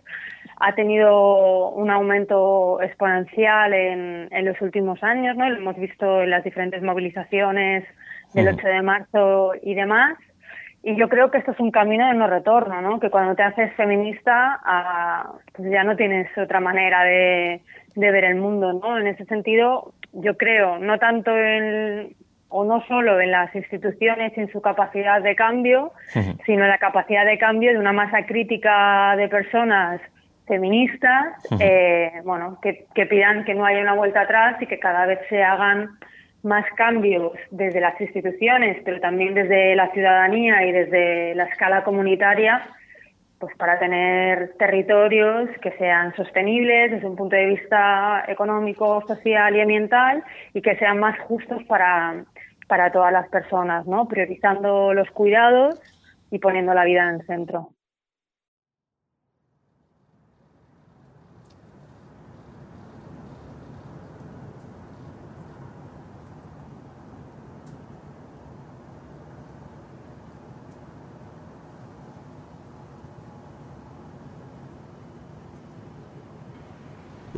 ha 0.59 0.75
tenido 0.75 1.69
un 1.69 1.89
aumento 1.89 2.81
exponencial 2.81 3.73
en, 3.73 4.27
en 4.31 4.45
los 4.45 4.59
últimos 4.61 5.01
años, 5.03 5.37
¿no? 5.37 5.49
Lo 5.49 5.57
hemos 5.57 5.77
visto 5.77 6.23
en 6.23 6.31
las 6.31 6.43
diferentes 6.43 6.81
movilizaciones 6.81 7.85
del 8.33 8.47
8 8.49 8.67
de 8.67 8.81
marzo 8.81 9.51
y 9.61 9.73
demás. 9.75 10.17
Y 10.81 10.95
yo 10.95 11.09
creo 11.09 11.29
que 11.29 11.39
esto 11.39 11.51
es 11.51 11.59
un 11.59 11.71
camino 11.71 12.07
de 12.07 12.13
no 12.13 12.27
retorno, 12.27 12.81
¿no? 12.81 12.99
Que 12.99 13.09
cuando 13.09 13.35
te 13.35 13.43
haces 13.43 13.73
feminista, 13.75 14.59
ah, 14.63 15.33
pues 15.53 15.69
ya 15.69 15.83
no 15.83 15.95
tienes 15.95 16.29
otra 16.37 16.61
manera 16.61 17.03
de, 17.03 17.61
de 17.95 18.11
ver 18.11 18.23
el 18.23 18.35
mundo, 18.35 18.73
¿no? 18.73 18.97
En 18.97 19.07
ese 19.07 19.25
sentido, 19.25 19.93
yo 20.13 20.37
creo, 20.37 20.79
no 20.79 20.97
tanto 20.97 21.35
en, 21.35 22.15
o 22.49 22.63
no 22.63 22.81
solo 22.87 23.19
en 23.19 23.31
las 23.31 23.53
instituciones 23.55 24.35
y 24.35 24.41
en 24.41 24.51
su 24.51 24.61
capacidad 24.61 25.21
de 25.21 25.35
cambio, 25.35 25.91
sino 26.45 26.63
en 26.63 26.69
la 26.69 26.77
capacidad 26.79 27.25
de 27.25 27.37
cambio 27.37 27.71
de 27.71 27.77
una 27.77 27.93
masa 27.93 28.25
crítica 28.25 29.15
de 29.17 29.27
personas 29.27 30.01
feministas, 30.47 31.27
eh, 31.59 32.11
bueno, 32.23 32.57
que, 32.61 32.87
que 32.95 33.05
pidan 33.05 33.45
que 33.45 33.53
no 33.53 33.65
haya 33.65 33.81
una 33.81 33.93
vuelta 33.93 34.21
atrás 34.21 34.59
y 34.61 34.65
que 34.65 34.79
cada 34.79 35.05
vez 35.05 35.19
se 35.29 35.43
hagan 35.43 35.89
más 36.43 36.65
cambios 36.75 37.33
desde 37.51 37.81
las 37.81 37.99
instituciones, 37.99 38.81
pero 38.85 38.99
también 38.99 39.33
desde 39.33 39.75
la 39.75 39.91
ciudadanía 39.91 40.65
y 40.65 40.71
desde 40.71 41.35
la 41.35 41.45
escala 41.45 41.83
comunitaria, 41.83 42.65
pues 43.39 43.55
para 43.55 43.79
tener 43.79 44.53
territorios 44.57 45.49
que 45.61 45.71
sean 45.77 46.13
sostenibles 46.15 46.91
desde 46.91 47.07
un 47.07 47.15
punto 47.15 47.35
de 47.35 47.45
vista 47.45 48.25
económico, 48.27 49.01
social 49.07 49.55
y 49.55 49.61
ambiental 49.61 50.23
y 50.53 50.61
que 50.61 50.75
sean 50.77 50.99
más 50.99 51.17
justos 51.19 51.63
para, 51.63 52.25
para 52.67 52.91
todas 52.91 53.13
las 53.13 53.29
personas, 53.29 53.85
¿no? 53.85 54.07
Priorizando 54.07 54.93
los 54.93 55.09
cuidados 55.11 55.79
y 56.31 56.39
poniendo 56.39 56.73
la 56.73 56.83
vida 56.83 57.09
en 57.09 57.15
el 57.15 57.25
centro. 57.25 57.69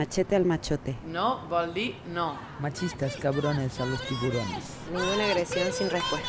Machete 0.01 0.35
al 0.35 0.45
machote. 0.45 0.97
No 1.05 1.45
vol 1.47 1.75
dir 1.75 1.95
no. 2.07 2.35
Machistas 2.59 3.15
cabrones 3.17 3.79
a 3.79 3.85
los 3.85 4.01
tiburones. 4.01 4.63
Ninguna 4.91 5.25
agresión 5.25 5.71
sin 5.71 5.91
respuesta. 5.91 6.27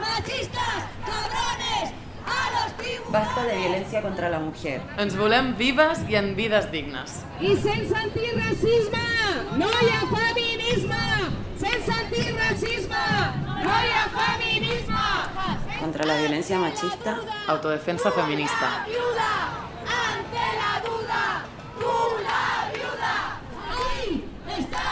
¡Machistas 0.00 0.82
cabrones 1.06 1.94
a 2.26 2.50
los 2.50 2.76
tiburones! 2.78 3.12
Basta 3.12 3.44
de 3.44 3.56
violencia 3.58 4.02
contra 4.02 4.28
la 4.28 4.40
mujer. 4.40 4.82
Ens 4.98 5.14
volem 5.16 5.54
vives 5.56 6.02
i 6.10 6.16
en 6.18 6.34
vides 6.34 6.66
dignes. 6.72 7.22
I 7.38 7.54
sense 7.62 7.94
antiracisme 7.94 9.06
no 9.56 9.70
hi 9.70 9.88
ha 9.94 10.02
feminisme! 10.16 11.04
Sense 11.62 11.92
antiracisme 11.92 13.04
no 13.62 13.70
hi 13.70 13.92
ha 14.00 14.10
feminisme! 14.18 14.98
Contra 15.78 16.06
la 16.06 16.16
violencia 16.16 16.58
machista. 16.58 17.20
Autodefensa 17.46 18.10
feminista. 18.10 18.84
Viuda 18.84 19.70
ante 20.10 20.44
la 20.58 20.72
duda. 20.82 21.22
Tú 21.78 21.94
la 22.26 22.68
viuda. 22.74 23.14
Ahí 23.72 24.24
está 24.58 24.86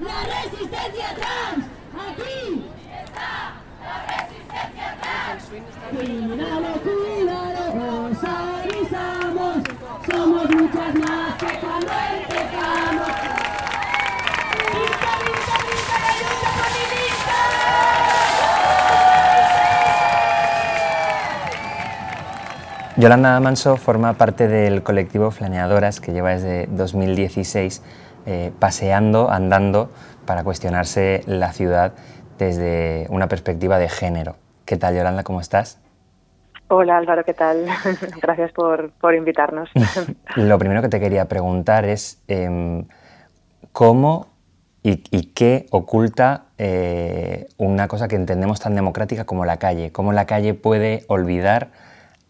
la 0.00 0.18
resistencia 0.34 1.08
trans. 1.14 1.64
Aquí 2.06 2.66
está 3.02 3.32
la 3.80 3.96
resistencia 4.12 4.88
trans. 5.00 5.42
Cuídalo, 5.90 6.72
cuídalo, 6.84 7.64
os 8.10 8.24
avisamos. 8.24 9.56
Somos 10.10 10.46
muchas 10.50 10.92
más 10.96 11.34
que 11.38 11.52
cuando 11.60 11.92
empezamos. 12.12 13.12
¡Vista, 14.74 15.12
vista, 15.24 15.56
vista 15.64 15.96
la 16.04 16.10
lucha 16.20 16.50
feminista! 16.60 17.40
Yolanda 23.04 23.38
Manso 23.38 23.76
forma 23.76 24.14
parte 24.14 24.48
del 24.48 24.82
colectivo 24.82 25.30
Flaneadoras 25.30 26.00
que 26.00 26.14
lleva 26.14 26.30
desde 26.30 26.66
2016 26.68 27.82
eh, 28.24 28.50
paseando, 28.58 29.30
andando 29.30 29.90
para 30.24 30.42
cuestionarse 30.42 31.22
la 31.26 31.52
ciudad 31.52 31.92
desde 32.38 33.06
una 33.10 33.28
perspectiva 33.28 33.78
de 33.78 33.90
género. 33.90 34.36
¿Qué 34.64 34.78
tal, 34.78 34.96
Yolanda? 34.96 35.22
¿Cómo 35.22 35.42
estás? 35.42 35.82
Hola 36.68 36.96
Álvaro, 36.96 37.26
¿qué 37.26 37.34
tal? 37.34 37.66
Gracias 38.22 38.52
por, 38.52 38.90
por 38.92 39.14
invitarnos. 39.14 39.68
Lo 40.36 40.58
primero 40.58 40.80
que 40.80 40.88
te 40.88 40.98
quería 40.98 41.26
preguntar 41.26 41.84
es 41.84 42.22
em, 42.26 42.86
cómo 43.72 44.28
y, 44.82 45.04
y 45.10 45.26
qué 45.34 45.66
oculta 45.72 46.44
eh, 46.56 47.48
una 47.58 47.86
cosa 47.86 48.08
que 48.08 48.16
entendemos 48.16 48.60
tan 48.60 48.74
democrática 48.74 49.26
como 49.26 49.44
la 49.44 49.58
calle. 49.58 49.92
¿Cómo 49.92 50.14
la 50.14 50.24
calle 50.24 50.54
puede 50.54 51.04
olvidar 51.08 51.68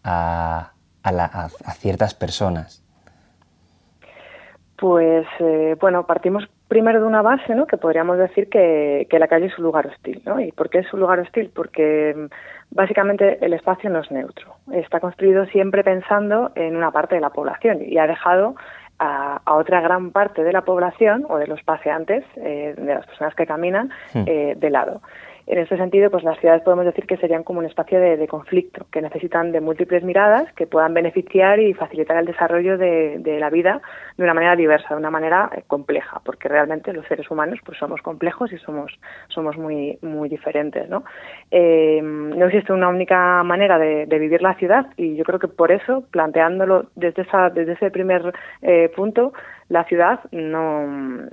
a, 0.05 0.71
a, 1.03 1.11
la, 1.11 1.25
a, 1.25 1.45
a 1.45 1.73
ciertas 1.73 2.13
personas? 2.13 2.85
Pues 4.77 5.25
eh, 5.39 5.75
bueno, 5.79 6.05
partimos 6.05 6.47
primero 6.67 6.99
de 6.99 7.07
una 7.07 7.21
base, 7.21 7.55
¿no? 7.55 7.65
Que 7.65 7.77
podríamos 7.77 8.17
decir 8.17 8.49
que, 8.49 9.07
que, 9.09 9.19
la 9.19 9.27
calle 9.27 9.45
es 9.47 9.57
un 9.57 9.63
lugar 9.63 9.87
hostil, 9.87 10.21
¿no? 10.25 10.39
¿Y 10.39 10.51
por 10.51 10.69
qué 10.69 10.79
es 10.79 10.93
un 10.93 10.99
lugar 10.99 11.19
hostil? 11.19 11.51
Porque 11.53 12.13
mm, 12.15 12.75
básicamente 12.75 13.37
el 13.45 13.53
espacio 13.53 13.89
no 13.89 13.99
es 13.99 14.11
neutro. 14.11 14.55
Está 14.73 14.99
construido 14.99 15.45
siempre 15.45 15.83
pensando 15.83 16.51
en 16.55 16.75
una 16.75 16.91
parte 16.91 17.15
de 17.15 17.21
la 17.21 17.29
población 17.29 17.79
y 17.85 17.97
ha 17.97 18.07
dejado 18.07 18.55
a, 18.99 19.41
a 19.45 19.55
otra 19.55 19.81
gran 19.81 20.11
parte 20.11 20.43
de 20.43 20.51
la 20.51 20.61
población 20.61 21.25
o 21.29 21.37
de 21.37 21.47
los 21.47 21.61
paseantes, 21.63 22.23
eh, 22.37 22.73
de 22.77 22.93
las 22.93 23.05
personas 23.05 23.35
que 23.35 23.45
caminan, 23.45 23.91
eh, 24.13 24.55
de 24.57 24.69
lado. 24.69 25.01
En 25.47 25.59
este 25.59 25.77
sentido, 25.77 26.09
pues 26.09 26.23
las 26.23 26.39
ciudades 26.39 26.63
podemos 26.63 26.85
decir 26.85 27.05
que 27.05 27.17
serían 27.17 27.43
como 27.43 27.59
un 27.59 27.65
espacio 27.65 27.99
de, 27.99 28.27
conflicto, 28.27 28.87
que 28.91 29.01
necesitan 29.01 29.51
de 29.51 29.61
múltiples 29.61 30.03
miradas 30.03 30.51
que 30.53 30.65
puedan 30.65 30.95
beneficiar 30.95 31.59
y 31.59 31.73
facilitar 31.75 32.17
el 32.17 32.25
desarrollo 32.25 32.79
de, 32.79 33.17
de 33.19 33.39
la 33.39 33.51
vida 33.51 33.79
de 34.17 34.23
una 34.23 34.33
manera 34.33 34.55
diversa, 34.55 34.89
de 34.89 34.95
una 34.95 35.11
manera 35.11 35.51
eh, 35.55 35.63
compleja, 35.67 36.19
porque 36.25 36.49
realmente 36.49 36.93
los 36.93 37.05
seres 37.05 37.29
humanos 37.29 37.59
pues 37.63 37.77
somos 37.77 38.01
complejos 38.01 38.51
y 38.53 38.57
somos 38.57 38.91
somos 39.27 39.55
muy 39.57 39.99
muy 40.01 40.29
diferentes, 40.29 40.89
¿no? 40.89 41.03
Eh, 41.51 42.01
no 42.01 42.45
existe 42.47 42.73
una 42.73 42.89
única 42.89 43.43
manera 43.43 43.77
de, 43.77 44.07
de, 44.07 44.19
vivir 44.19 44.41
la 44.41 44.55
ciudad 44.55 44.87
y 44.97 45.15
yo 45.15 45.23
creo 45.25 45.37
que 45.37 45.47
por 45.47 45.71
eso, 45.71 46.05
planteándolo 46.09 46.87
desde 46.95 47.21
esa 47.21 47.51
desde 47.51 47.73
ese 47.73 47.91
primer 47.91 48.33
eh, 48.63 48.91
punto, 48.95 49.33
la 49.69 49.83
ciudad 49.83 50.21
no 50.31 51.29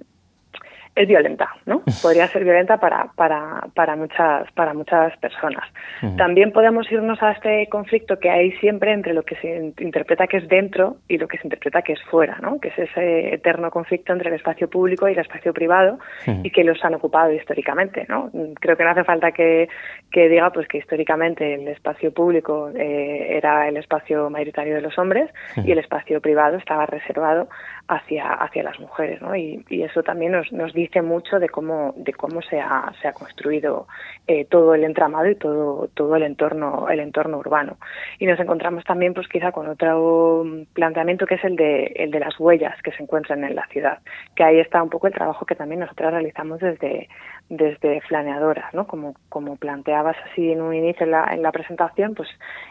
es 0.94 1.09
violenta, 1.09 1.48
¿no? 1.66 1.83
Podría 2.02 2.28
ser 2.28 2.44
violenta 2.44 2.78
para, 2.78 3.11
para, 3.16 3.66
para, 3.74 3.96
muchas, 3.96 4.50
para 4.52 4.74
muchas 4.74 5.16
personas. 5.18 5.64
Uh 6.02 6.07
-huh. 6.07 6.16
También 6.16 6.52
podemos 6.52 6.90
irnos 6.90 7.22
a 7.22 7.33
este 7.33 7.66
conflicto 7.68 8.18
que 8.18 8.31
hay 8.31 8.52
siempre 8.59 8.92
entre 8.92 9.14
lo 9.14 9.22
que 9.22 9.37
se 9.37 9.72
interpreta 9.78 10.26
que 10.26 10.38
es 10.38 10.48
dentro 10.48 10.96
y 11.09 11.18
lo 11.18 11.28
que 11.28 11.38
se 11.38 11.46
interpreta 11.46 11.83
que 11.83 11.94
es 11.94 12.02
fuera, 12.11 12.38
¿no? 12.42 12.61
Que 12.61 12.68
es 12.68 12.78
ese 12.78 13.35
eterno 13.35 13.70
conflicto 13.70 14.12
entre 14.12 14.28
el 14.28 14.37
espacio 14.37 14.68
público 14.68 15.09
y 15.09 15.12
el 15.12 15.18
espacio 15.18 15.52
privado 15.52 15.94
uh 15.94 16.31
-huh. 16.31 16.40
y 16.44 16.50
que 16.50 16.64
los 16.64 16.83
han 16.85 16.94
ocupado 16.94 17.33
históricamente, 17.33 18.05
¿no? 18.09 18.31
Creo 18.61 18.76
que 18.76 18.85
no 18.85 18.90
hace 18.90 19.05
falta 19.05 19.33
que, 19.33 19.68
que 20.11 20.28
diga 20.28 20.50
pues 20.50 20.68
que 20.68 20.78
históricamente 20.78 21.55
el 21.55 21.68
espacio 21.68 22.12
público 22.12 22.70
eh, 22.74 23.37
era 23.38 23.68
el 23.68 23.76
espacio 23.76 24.28
mayoritario 24.28 24.74
de 24.74 24.83
los 24.83 24.98
hombres 24.98 25.31
uh 25.57 25.61
-huh. 25.61 25.68
y 25.68 25.72
el 25.72 25.78
espacio 25.78 26.20
privado 26.20 26.57
estaba 26.59 26.85
reservado 26.87 27.48
hacia, 27.88 28.32
hacia 28.32 28.62
las 28.62 28.78
mujeres, 28.80 29.20
¿no? 29.20 29.34
Y, 29.36 29.64
eso 29.82 30.02
también 30.02 30.32
nos, 30.32 30.52
nos 30.52 30.72
dice 30.72 31.02
mucho 31.02 31.40
de 31.40 31.48
cómo, 31.48 31.92
de 31.96 32.12
cómo 32.12 32.40
se 32.42 32.60
ha, 32.60 32.92
se 33.02 33.08
ha 33.08 33.12
construido 33.12 33.88
eh, 34.28 34.44
todo 34.44 34.74
el 34.74 34.84
entramado 34.84 35.28
y 35.28 35.34
todo, 35.34 35.88
todo 35.94 36.14
el 36.14 36.22
entorno, 36.22 36.88
el 36.88 37.00
entorno 37.00 37.38
urbano. 37.38 37.78
Y 38.18 38.26
nos 38.26 38.38
encontramos 38.38 38.84
también, 38.84 39.12
pues 39.12 39.26
quizá 39.28 39.50
con 39.50 39.68
otro 39.68 40.44
planteamiento 40.72 41.26
que 41.26 41.34
es 41.34 41.44
el 41.44 41.56
de, 41.56 41.92
el 41.96 42.10
de 42.12 42.20
las 42.20 42.38
huellas 42.38 42.80
que 42.82 42.92
se 42.92 43.02
encuentran 43.02 43.42
en 43.44 43.56
la 43.56 43.66
ciudad, 43.66 43.98
que 44.36 44.44
ahí 44.44 44.60
está 44.60 44.82
un 44.82 44.90
poco 44.90 45.08
el 45.08 45.14
trabajo 45.14 45.44
que 45.46 45.56
también 45.56 45.80
nosotras 45.80 46.12
realizamos 46.12 46.60
desde, 46.60 47.08
desde 47.48 48.00
Flaneadoras, 48.02 48.72
¿no? 48.72 48.86
Como, 48.86 49.14
como 49.28 49.56
planteabas 49.56 50.16
así 50.30 50.52
en 50.52 50.62
un 50.62 50.74
inicio 50.74 51.04
en 51.04 51.10
la, 51.10 51.34
en 51.34 51.42
la 51.42 51.50
presentación, 51.50 52.14
pues 52.14 52.28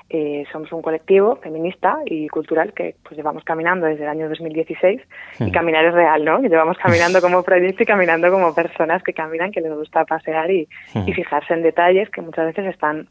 eh, 0.10 0.46
somos 0.52 0.72
un 0.72 0.82
colectivo 0.82 1.36
feminista 1.38 2.00
y 2.06 2.28
cultural 2.30 2.74
que 2.74 2.96
pues 3.04 3.18
llevamos 3.18 3.44
caminando 3.44 3.86
desde 3.86 4.04
el 4.04 4.10
año 4.10 4.30
2016 4.30 5.01
y 5.40 5.52
caminar 5.52 5.86
es 5.86 5.94
real, 5.94 6.24
¿no? 6.24 6.40
Llevamos 6.42 6.78
caminando 6.78 7.22
como 7.22 7.44
proyecto 7.44 7.84
y 7.84 7.86
caminando 7.86 8.32
como 8.32 8.54
personas 8.54 9.04
que 9.04 9.14
caminan, 9.14 9.52
que 9.52 9.62
les 9.62 9.74
gusta 9.74 10.06
pasear 10.06 10.50
y, 10.52 10.68
sí. 10.88 11.04
y 11.06 11.14
fijarse 11.14 11.54
en 11.54 11.64
detalles 11.64 12.10
que 12.10 12.22
muchas 12.22 12.48
veces 12.48 12.66
están 12.66 13.08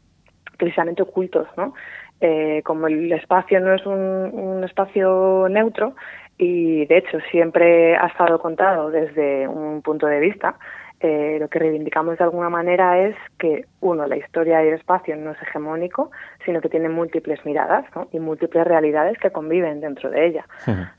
precisamente 0.57 1.01
ocultos, 1.01 1.47
¿no? 1.57 1.73
Eh, 2.19 2.61
como 2.63 2.87
el 2.87 3.11
espacio 3.13 3.59
no 3.59 3.73
es 3.73 3.85
un, 3.85 3.97
un 3.97 4.63
espacio 4.63 5.47
neutro 5.49 5.95
y 6.37 6.85
de 6.85 6.97
hecho 6.97 7.19
siempre 7.31 7.95
ha 7.95 8.07
estado 8.07 8.39
contado 8.39 8.91
desde 8.91 9.47
un 9.47 9.81
punto 9.81 10.05
de 10.05 10.19
vista, 10.19 10.55
eh, 11.03 11.37
lo 11.39 11.47
que 11.47 11.57
reivindicamos 11.57 12.19
de 12.19 12.23
alguna 12.23 12.49
manera 12.49 12.99
es 12.99 13.15
que, 13.39 13.65
uno, 13.79 14.05
la 14.05 14.17
historia 14.17 14.63
y 14.63 14.67
el 14.67 14.75
espacio 14.75 15.15
no 15.15 15.31
es 15.31 15.41
hegemónico, 15.41 16.11
sino 16.45 16.61
que 16.61 16.69
tiene 16.69 16.89
múltiples 16.89 17.43
miradas 17.43 17.85
¿no? 17.95 18.07
y 18.11 18.19
múltiples 18.19 18.65
realidades 18.65 19.17
que 19.17 19.31
conviven 19.31 19.81
dentro 19.81 20.11
de 20.11 20.27
ella. 20.27 20.45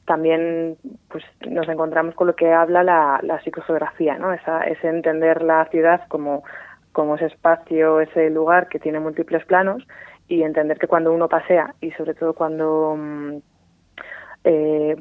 También 0.05 0.77
pues, 1.09 1.25
nos 1.49 1.69
encontramos 1.69 2.17
con 2.17 2.27
lo 2.27 2.35
que 2.35 2.53
habla 2.53 2.83
la, 2.83 3.21
la 3.23 3.41
psicogeografía, 3.43 4.19
¿no? 4.19 4.33
Esa, 4.33 4.63
ese 4.65 4.89
entender 4.89 5.43
la 5.43 5.67
ciudad 5.67 6.03
como, 6.09 6.43
como 6.91 7.15
ese 7.15 7.27
espacio, 7.27 8.01
ese 8.01 8.29
lugar 8.31 8.69
que 8.69 8.81
tiene 8.81 8.99
múltiples 8.99 9.45
planos 9.45 9.87
y 10.27 10.43
entender 10.43 10.79
que 10.79 10.89
cuando 10.89 11.13
uno 11.13 11.29
pasea 11.29 11.75
y 11.81 11.93
sobre 11.93 12.15
todo 12.15 12.35
cuando... 12.35 12.97
mm, 12.99 13.37
eh, 14.45 14.97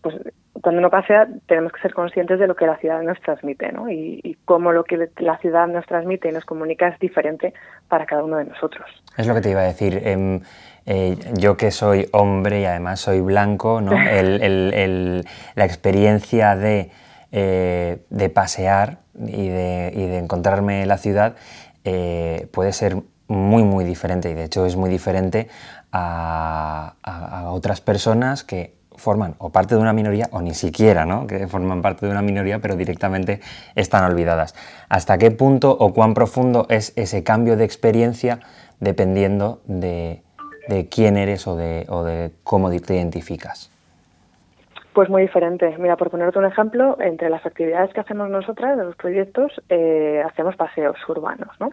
pues 0.00 0.16
cuando 0.62 0.78
uno 0.80 0.90
pasea 0.90 1.26
tenemos 1.46 1.72
que 1.72 1.80
ser 1.80 1.92
conscientes 1.94 2.38
de 2.38 2.46
lo 2.46 2.54
que 2.56 2.66
la 2.66 2.76
ciudad 2.78 3.02
nos 3.02 3.20
transmite 3.20 3.72
¿no? 3.72 3.90
y, 3.90 4.20
y 4.22 4.34
cómo 4.44 4.72
lo 4.72 4.84
que 4.84 5.08
la 5.18 5.38
ciudad 5.38 5.66
nos 5.68 5.84
transmite 5.86 6.28
y 6.28 6.32
nos 6.32 6.44
comunica 6.44 6.88
es 6.88 6.98
diferente 6.98 7.52
para 7.88 8.06
cada 8.06 8.22
uno 8.24 8.36
de 8.38 8.44
nosotros. 8.46 8.84
Es 9.16 9.26
lo 9.26 9.34
que 9.34 9.40
te 9.40 9.50
iba 9.50 9.60
a 9.60 9.64
decir. 9.64 10.00
em, 10.04 10.40
eh, 10.86 11.16
yo 11.34 11.56
que 11.56 11.70
soy 11.70 12.08
hombre 12.12 12.60
y 12.60 12.64
además 12.64 13.00
soy 13.00 13.20
blanco, 13.20 13.80
¿no? 13.80 13.92
El- 14.10 14.40
el- 14.42 14.72
el- 14.74 15.24
la 15.54 15.64
experiencia 15.64 16.54
de, 16.56 16.90
eh, 17.32 17.98
de 18.10 18.28
pasear 18.30 18.98
y 19.18 19.48
de, 19.48 19.92
y 19.94 20.06
de 20.06 20.18
encontrarme 20.18 20.82
en 20.82 20.88
la 20.88 20.98
ciudad 20.98 21.34
eh, 21.84 22.48
puede 22.52 22.72
ser 22.72 22.96
muy, 23.28 23.62
muy 23.64 23.84
diferente 23.84 24.30
y 24.30 24.34
de 24.34 24.44
hecho 24.44 24.64
es 24.66 24.76
muy 24.76 24.88
diferente 24.90 25.48
a, 25.92 26.94
a- 27.02 27.40
a 27.40 27.50
otras 27.50 27.80
personas 27.80 28.44
que 28.44 28.74
forman 28.96 29.34
o 29.38 29.50
parte 29.50 29.74
de 29.74 29.80
una 29.80 29.92
minoría 29.92 30.28
o 30.32 30.40
ni 30.42 30.54
siquiera, 30.54 31.04
¿no? 31.04 31.26
Que 31.26 31.46
forman 31.46 31.82
parte 31.82 32.06
de 32.06 32.12
una 32.12 32.22
minoría 32.22 32.60
pero 32.60 32.76
directamente 32.76 33.40
están 33.74 34.04
olvidadas. 34.04 34.54
¿Hasta 34.88 35.18
qué 35.18 35.30
punto 35.30 35.76
o 35.78 35.92
cuán 35.92 36.14
profundo 36.14 36.66
es 36.68 36.92
ese 36.96 37.22
cambio 37.22 37.56
de 37.56 37.64
experiencia 37.64 38.40
dependiendo 38.80 39.62
de, 39.66 40.22
de 40.68 40.88
quién 40.88 41.16
eres 41.16 41.46
o 41.46 41.56
de, 41.56 41.86
o 41.88 42.02
de 42.02 42.32
cómo 42.42 42.70
te 42.70 42.94
identificas? 42.94 43.70
Pues 44.96 45.10
muy 45.10 45.20
diferente. 45.20 45.76
Mira, 45.78 45.94
por 45.98 46.08
ponerte 46.08 46.38
un 46.38 46.46
ejemplo, 46.46 46.96
entre 46.98 47.28
las 47.28 47.44
actividades 47.44 47.92
que 47.92 48.00
hacemos 48.00 48.30
nosotras 48.30 48.78
de 48.78 48.84
los 48.84 48.96
proyectos, 48.96 49.52
eh, 49.68 50.22
hacemos 50.24 50.56
paseos 50.56 50.96
urbanos, 51.06 51.50
¿no? 51.60 51.68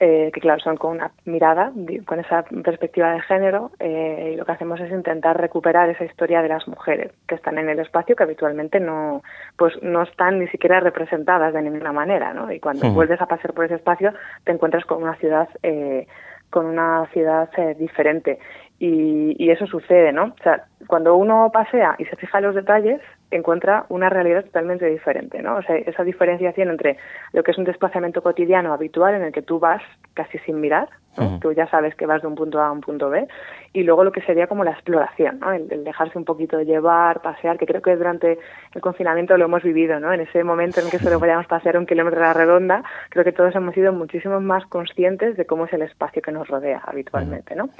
Eh, 0.00 0.32
que 0.34 0.40
claro, 0.40 0.58
son 0.58 0.76
con 0.76 0.96
una 0.96 1.12
mirada, 1.26 1.70
con 2.06 2.18
esa 2.18 2.42
perspectiva 2.42 3.12
de 3.12 3.20
género, 3.20 3.70
eh, 3.78 4.32
y 4.32 4.36
lo 4.36 4.44
que 4.44 4.50
hacemos 4.50 4.80
es 4.80 4.90
intentar 4.90 5.40
recuperar 5.40 5.90
esa 5.90 6.04
historia 6.04 6.42
de 6.42 6.48
las 6.48 6.66
mujeres 6.66 7.12
que 7.28 7.36
están 7.36 7.56
en 7.58 7.68
el 7.68 7.78
espacio 7.78 8.16
que 8.16 8.24
habitualmente 8.24 8.80
no, 8.80 9.22
pues 9.56 9.80
no 9.80 10.02
están 10.02 10.40
ni 10.40 10.48
siquiera 10.48 10.80
representadas 10.80 11.54
de 11.54 11.62
ninguna 11.62 11.92
manera, 11.92 12.34
¿no? 12.34 12.50
Y 12.50 12.58
cuando 12.58 12.90
vuelves 12.90 13.20
a 13.20 13.26
pasear 13.26 13.54
por 13.54 13.66
ese 13.66 13.76
espacio, 13.76 14.12
te 14.42 14.50
encuentras 14.50 14.84
con 14.86 15.04
una 15.04 15.14
ciudad, 15.14 15.48
eh, 15.62 16.08
con 16.50 16.66
una 16.66 17.06
ciudad 17.12 17.48
eh, 17.58 17.76
diferente. 17.78 18.40
Y, 18.78 19.34
y 19.42 19.50
eso 19.50 19.66
sucede, 19.66 20.12
¿no? 20.12 20.34
O 20.38 20.42
sea, 20.42 20.66
cuando 20.86 21.16
uno 21.16 21.50
pasea 21.52 21.96
y 21.98 22.04
se 22.04 22.16
fija 22.16 22.38
en 22.38 22.44
los 22.44 22.54
detalles, 22.54 23.00
encuentra 23.30 23.86
una 23.88 24.08
realidad 24.08 24.44
totalmente 24.44 24.86
diferente, 24.86 25.42
¿no? 25.42 25.56
O 25.56 25.62
sea, 25.62 25.76
esa 25.76 26.04
diferenciación 26.04 26.70
entre 26.70 26.96
lo 27.32 27.42
que 27.42 27.50
es 27.50 27.58
un 27.58 27.64
desplazamiento 27.64 28.22
cotidiano 28.22 28.72
habitual 28.72 29.14
en 29.14 29.22
el 29.22 29.32
que 29.32 29.42
tú 29.42 29.58
vas 29.58 29.82
casi 30.14 30.38
sin 30.40 30.60
mirar, 30.60 30.88
¿no? 31.18 31.40
Tú 31.40 31.52
ya 31.52 31.66
sabes 31.68 31.94
que 31.94 32.06
vas 32.06 32.20
de 32.20 32.28
un 32.28 32.34
punto 32.34 32.60
A 32.60 32.68
a 32.68 32.72
un 32.72 32.82
punto 32.82 33.08
B, 33.08 33.26
y 33.72 33.82
luego 33.82 34.04
lo 34.04 34.12
que 34.12 34.20
sería 34.20 34.46
como 34.46 34.64
la 34.64 34.72
exploración, 34.72 35.40
¿no? 35.40 35.52
El, 35.52 35.66
el 35.72 35.82
dejarse 35.82 36.18
un 36.18 36.24
poquito 36.24 36.60
llevar, 36.60 37.20
pasear, 37.22 37.58
que 37.58 37.66
creo 37.66 37.82
que 37.82 37.96
durante 37.96 38.38
el 38.74 38.80
confinamiento 38.80 39.36
lo 39.36 39.46
hemos 39.46 39.62
vivido, 39.62 39.98
¿no? 39.98 40.12
En 40.12 40.20
ese 40.20 40.44
momento 40.44 40.80
en 40.80 40.86
el 40.86 40.92
que 40.92 40.98
solo 40.98 41.18
podíamos 41.18 41.46
pasear 41.46 41.78
un 41.78 41.86
kilómetro 41.86 42.20
a 42.20 42.28
la 42.28 42.34
redonda, 42.34 42.84
creo 43.08 43.24
que 43.24 43.32
todos 43.32 43.54
hemos 43.56 43.74
sido 43.74 43.92
muchísimo 43.92 44.40
más 44.40 44.66
conscientes 44.66 45.36
de 45.36 45.46
cómo 45.46 45.64
es 45.64 45.72
el 45.72 45.82
espacio 45.82 46.22
que 46.22 46.32
nos 46.32 46.46
rodea 46.48 46.82
habitualmente, 46.86 47.56
¿no? 47.56 47.70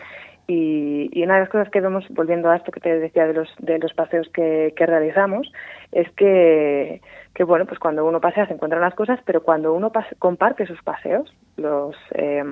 Y, 0.49 1.11
y 1.13 1.25
una 1.25 1.35
de 1.35 1.41
las 1.41 1.49
cosas 1.49 1.69
que 1.71 1.81
vemos, 1.81 2.05
volviendo 2.11 2.49
a 2.49 2.57
esto 2.57 2.71
que 2.71 2.81
te 2.81 2.99
decía 3.01 3.27
de 3.27 3.35
los, 3.35 3.49
de 3.59 3.79
los 3.81 3.93
paseos 3.95 4.29
que, 4.29 4.73
que 4.77 4.87
realizamos, 4.87 5.51
es 5.91 6.09
que, 6.13 7.01
que, 7.35 7.43
bueno, 7.45 7.67
pues 7.67 7.81
cuando 7.81 8.05
uno 8.07 8.21
pasea 8.21 8.47
se 8.47 8.53
encuentran 8.55 8.81
las 8.81 8.95
cosas, 8.95 9.19
pero 9.25 9.43
cuando 9.43 9.73
uno 9.75 9.91
pase- 9.91 10.15
comparte 10.21 10.67
sus 10.67 10.81
paseos, 10.83 11.35
los 11.57 11.97
eh, 12.15 12.45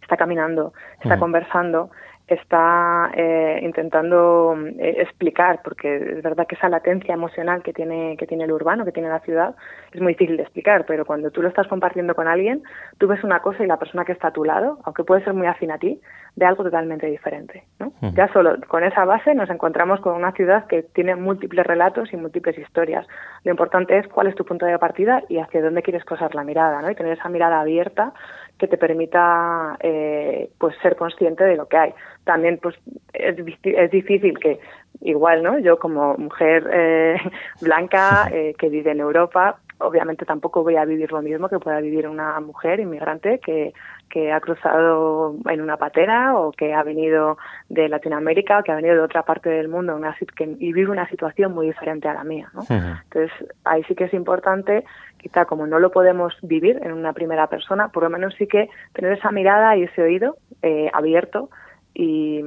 está 0.00 0.16
caminando, 0.16 0.72
está 1.02 1.14
conversando, 1.18 1.90
está 2.28 3.10
eh, 3.14 3.60
intentando 3.62 4.54
eh, 4.78 4.96
explicar, 4.98 5.60
porque 5.64 5.96
es 5.96 6.22
verdad 6.22 6.46
que 6.46 6.56
esa 6.56 6.68
latencia 6.68 7.14
emocional 7.14 7.62
que 7.62 7.72
tiene, 7.72 8.16
que 8.18 8.26
tiene 8.26 8.44
el 8.44 8.52
urbano, 8.52 8.84
que 8.84 8.92
tiene 8.92 9.08
la 9.08 9.20
ciudad, 9.20 9.54
es 9.92 10.00
muy 10.00 10.12
difícil 10.12 10.36
de 10.36 10.42
explicar, 10.42 10.84
pero 10.86 11.06
cuando 11.06 11.30
tú 11.30 11.40
lo 11.40 11.48
estás 11.48 11.66
compartiendo 11.68 12.14
con 12.14 12.28
alguien, 12.28 12.62
tú 12.98 13.06
ves 13.08 13.24
una 13.24 13.40
cosa 13.40 13.64
y 13.64 13.66
la 13.66 13.78
persona 13.78 14.04
que 14.04 14.12
está 14.12 14.28
a 14.28 14.32
tu 14.32 14.44
lado, 14.44 14.78
aunque 14.84 15.04
puede 15.04 15.24
ser 15.24 15.32
muy 15.32 15.46
afín 15.46 15.70
a 15.70 15.78
ti, 15.78 16.00
ve 16.38 16.46
algo 16.46 16.62
totalmente 16.62 17.06
diferente. 17.06 17.64
¿no? 17.80 17.92
Ya 18.14 18.28
solo 18.32 18.56
con 18.68 18.84
esa 18.84 19.04
base 19.04 19.34
nos 19.34 19.50
encontramos 19.50 20.00
con 20.00 20.14
una 20.14 20.32
ciudad 20.32 20.66
que 20.66 20.82
tiene 20.82 21.16
múltiples 21.16 21.66
relatos 21.66 22.12
y 22.12 22.16
múltiples 22.16 22.56
historias. 22.56 23.06
Lo 23.42 23.50
importante 23.50 23.98
es 23.98 24.06
cuál 24.06 24.28
es 24.28 24.36
tu 24.36 24.44
punto 24.44 24.64
de 24.64 24.78
partida 24.78 25.22
y 25.28 25.38
hacia 25.38 25.62
dónde 25.62 25.82
quieres 25.82 26.04
posar 26.04 26.34
la 26.36 26.44
mirada, 26.44 26.80
¿no? 26.80 26.90
Y 26.90 26.94
tener 26.94 27.18
esa 27.18 27.28
mirada 27.28 27.60
abierta 27.60 28.12
que 28.56 28.68
te 28.68 28.78
permita 28.78 29.76
eh, 29.80 30.50
pues 30.58 30.76
ser 30.80 30.94
consciente 30.94 31.42
de 31.42 31.56
lo 31.56 31.66
que 31.66 31.76
hay. 31.76 31.94
También 32.24 32.58
pues 32.62 32.76
es, 33.12 33.36
es 33.64 33.90
difícil 33.90 34.38
que 34.38 34.60
igual, 35.00 35.42
¿no? 35.42 35.58
Yo 35.58 35.78
como 35.78 36.14
mujer 36.18 36.68
eh, 36.72 37.16
blanca 37.60 38.28
eh, 38.32 38.54
que 38.56 38.68
vive 38.68 38.92
en 38.92 39.00
Europa, 39.00 39.58
obviamente 39.78 40.24
tampoco 40.24 40.62
voy 40.62 40.76
a 40.76 40.84
vivir 40.84 41.12
lo 41.12 41.22
mismo 41.22 41.48
que 41.48 41.58
pueda 41.58 41.80
vivir 41.80 42.08
una 42.08 42.38
mujer 42.40 42.80
inmigrante 42.80 43.38
que, 43.38 43.72
que 44.08 44.32
ha 44.32 44.40
cruzado 44.40 45.36
en 45.48 45.60
una 45.60 45.76
patera 45.76 46.36
o 46.36 46.52
que 46.52 46.74
ha 46.74 46.82
venido 46.82 47.38
de 47.68 47.88
Latinoamérica 47.88 48.58
o 48.58 48.62
que 48.62 48.72
ha 48.72 48.76
venido 48.76 48.96
de 48.96 49.02
otra 49.02 49.22
parte 49.22 49.48
del 49.48 49.68
mundo 49.68 49.94
una, 49.94 50.16
que, 50.36 50.56
y 50.58 50.72
vive 50.72 50.90
una 50.90 51.08
situación 51.08 51.54
muy 51.54 51.66
diferente 51.66 52.08
a 52.08 52.14
la 52.14 52.24
mía. 52.24 52.50
¿no? 52.54 52.62
Entonces, 52.68 53.30
ahí 53.64 53.82
sí 53.84 53.94
que 53.94 54.04
es 54.04 54.14
importante, 54.14 54.84
quizá 55.18 55.44
como 55.44 55.66
no 55.66 55.78
lo 55.78 55.90
podemos 55.90 56.34
vivir 56.42 56.80
en 56.82 56.92
una 56.92 57.12
primera 57.12 57.46
persona, 57.46 57.88
por 57.88 58.02
lo 58.02 58.10
menos 58.10 58.34
sí 58.36 58.46
que 58.46 58.68
tener 58.92 59.12
esa 59.12 59.30
mirada 59.30 59.76
y 59.76 59.84
ese 59.84 60.02
oído 60.02 60.36
eh, 60.62 60.90
abierto 60.92 61.50
y, 61.94 62.42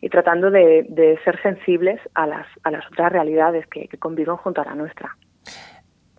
y 0.00 0.08
tratando 0.08 0.50
de, 0.50 0.86
de 0.88 1.18
ser 1.24 1.40
sensibles 1.42 2.00
a 2.14 2.26
las, 2.26 2.46
a 2.64 2.70
las 2.70 2.86
otras 2.86 3.12
realidades 3.12 3.66
que, 3.66 3.88
que 3.88 3.98
conviven 3.98 4.36
junto 4.36 4.60
a 4.60 4.64
la 4.64 4.74
nuestra. 4.74 5.16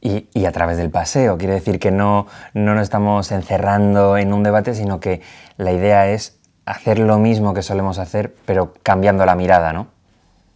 Y, 0.06 0.28
y 0.34 0.46
a 0.46 0.52
través 0.52 0.76
del 0.78 0.90
paseo, 0.92 1.38
quiere 1.38 1.54
decir 1.54 1.80
que 1.80 1.90
no, 1.90 2.28
no 2.54 2.74
nos 2.74 2.84
estamos 2.84 3.32
encerrando 3.32 4.18
en 4.18 4.34
un 4.34 4.44
debate, 4.44 4.74
sino 4.74 5.00
que 5.00 5.22
la 5.58 5.72
idea 5.72 6.10
es 6.10 6.42
hacer 6.66 7.00
lo 7.00 7.20
mismo 7.20 7.54
que 7.54 7.62
solemos 7.62 8.00
hacer, 8.00 8.32
pero 8.46 8.74
cambiando 8.84 9.26
la 9.26 9.36
mirada, 9.36 9.72
¿no? 9.72 9.88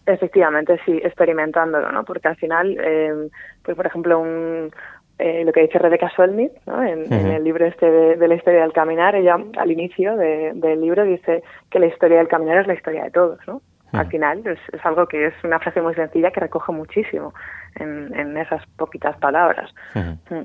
Efectivamente, 0.06 0.80
sí, 0.86 1.00
experimentándolo, 1.04 1.92
¿no? 1.92 2.04
Porque 2.04 2.28
al 2.30 2.36
final, 2.36 2.78
eh, 2.82 3.30
pues 3.64 3.76
por 3.76 3.86
ejemplo, 3.86 4.20
un, 4.20 4.72
eh, 5.20 5.44
lo 5.46 5.52
que 5.52 5.62
dice 5.62 5.80
Rebecca 5.80 6.10
Solnit, 6.16 6.52
¿no? 6.66 6.84
En, 6.84 7.12
en 7.12 7.28
el 7.28 7.44
libro 7.44 7.66
este 7.66 7.90
de, 7.90 8.16
de 8.18 8.28
la 8.28 8.36
historia 8.36 8.62
del 8.62 8.72
caminar, 8.74 9.16
ella 9.16 9.38
al 9.58 9.72
inicio 9.72 10.16
de- 10.18 10.52
del 10.56 10.80
libro 10.82 11.04
dice 11.04 11.42
que 11.70 11.80
la 11.80 11.88
historia 11.88 12.18
del 12.18 12.28
caminar 12.28 12.58
es 12.60 12.68
la 12.68 12.74
historia 12.74 13.04
de 13.06 13.12
todos, 13.12 13.40
¿no? 13.48 13.62
Al 13.94 14.08
final 14.08 14.46
es, 14.46 14.60
es 14.74 14.86
algo 14.86 15.08
que 15.08 15.28
es 15.28 15.34
una 15.46 15.60
frase 15.60 15.82
muy 15.82 15.96
sencilla 15.96 16.30
que 16.32 16.42
recoge 16.42 16.74
muchísimo 16.74 17.34
en, 17.76 18.14
en 18.18 18.38
esas 18.38 18.62
poquitas 18.78 19.18
palabras. 19.18 19.70
Mm. 19.94 20.42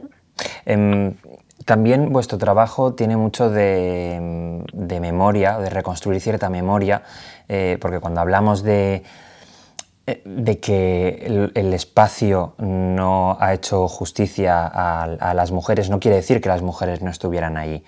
Em, 0.65 1.15
también 1.65 2.13
vuestro 2.13 2.39
trabajo 2.39 2.95
tiene 2.95 3.17
mucho 3.17 3.51
de, 3.51 4.65
de 4.73 5.01
memoria, 5.01 5.59
de 5.59 5.71
reconstruir 5.71 6.21
cierta 6.21 6.49
memoria, 6.49 7.03
eh, 7.49 7.79
porque 7.81 8.01
cuando 8.01 8.21
hablamos 8.21 8.63
de, 8.63 9.05
eh, 10.07 10.23
de 10.25 10.59
que 10.59 11.23
el, 11.25 11.53
el 11.55 11.73
espacio 11.73 12.55
no 12.59 13.37
ha 13.39 13.55
hecho 13.55 13.87
justicia 13.87 14.67
a, 14.67 15.05
a 15.05 15.35
las 15.35 15.53
mujeres, 15.53 15.91
no 15.91 16.01
quiere 16.01 16.17
decir 16.17 16.41
que 16.41 16.49
las 16.49 16.63
mujeres 16.63 17.03
no 17.03 17.11
estuvieran 17.11 17.57
ahí. 17.57 17.85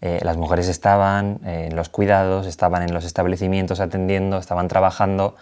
Eh, 0.00 0.20
las 0.22 0.36
mujeres 0.36 0.68
estaban 0.68 1.40
en 1.44 1.74
los 1.74 1.88
cuidados, 1.88 2.46
estaban 2.46 2.82
en 2.82 2.94
los 2.94 3.04
establecimientos 3.04 3.80
atendiendo, 3.80 4.38
estaban 4.38 4.68
trabajando. 4.68 5.34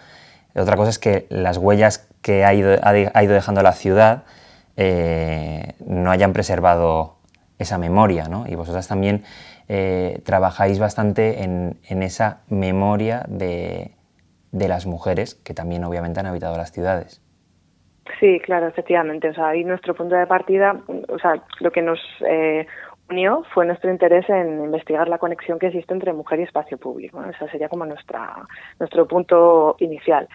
Otra 0.57 0.75
cosa 0.75 0.89
es 0.89 0.99
que 0.99 1.25
las 1.29 1.57
huellas 1.57 2.09
que 2.21 2.43
ha 2.43 2.53
ido, 2.53 2.69
dejando 3.33 3.61
la 3.61 3.73
ciudad 3.73 4.23
eh, 4.75 5.73
no 5.85 6.11
hayan 6.11 6.33
preservado 6.33 7.17
esa 7.59 7.77
memoria, 7.77 8.25
¿no? 8.29 8.45
Y 8.47 8.55
vosotras 8.55 8.87
también 8.87 9.23
eh, 9.67 10.21
trabajáis 10.25 10.79
bastante 10.79 11.43
en, 11.43 11.77
esa 12.03 12.41
memoria 12.49 13.23
de, 13.27 13.91
de 14.51 14.67
las 14.67 14.85
mujeres 14.85 15.35
que 15.35 15.53
también 15.53 15.83
obviamente 15.83 16.19
han 16.19 16.27
habitado 16.27 16.57
las 16.57 16.71
ciudades. 16.71 17.21
Sí, 18.19 18.39
claro, 18.43 18.67
efectivamente. 18.67 19.29
O 19.29 19.33
sea, 19.33 19.49
ahí 19.49 19.63
nuestro 19.63 19.93
punto 19.93 20.15
de 20.15 20.25
partida, 20.27 20.75
o 21.09 21.19
sea, 21.19 21.43
lo 21.59 21.71
que 21.71 21.81
nos 21.81 21.99
eh, 22.27 22.65
unió 23.09 23.43
fue 23.53 23.65
nuestro 23.65 23.91
interés 23.91 24.27
en 24.29 24.63
investigar 24.63 25.07
la 25.07 25.17
conexión 25.17 25.59
que 25.59 25.67
existe 25.67 25.93
entre 25.93 26.13
mujer 26.13 26.39
y 26.39 26.43
espacio 26.43 26.77
público. 26.77 27.21
¿no? 27.21 27.29
Ese 27.29 27.47
sería 27.49 27.69
como 27.69 27.85
nuestra, 27.85 28.45
nuestro 28.79 29.07
punto 29.07 29.75
inicial. 29.79 30.27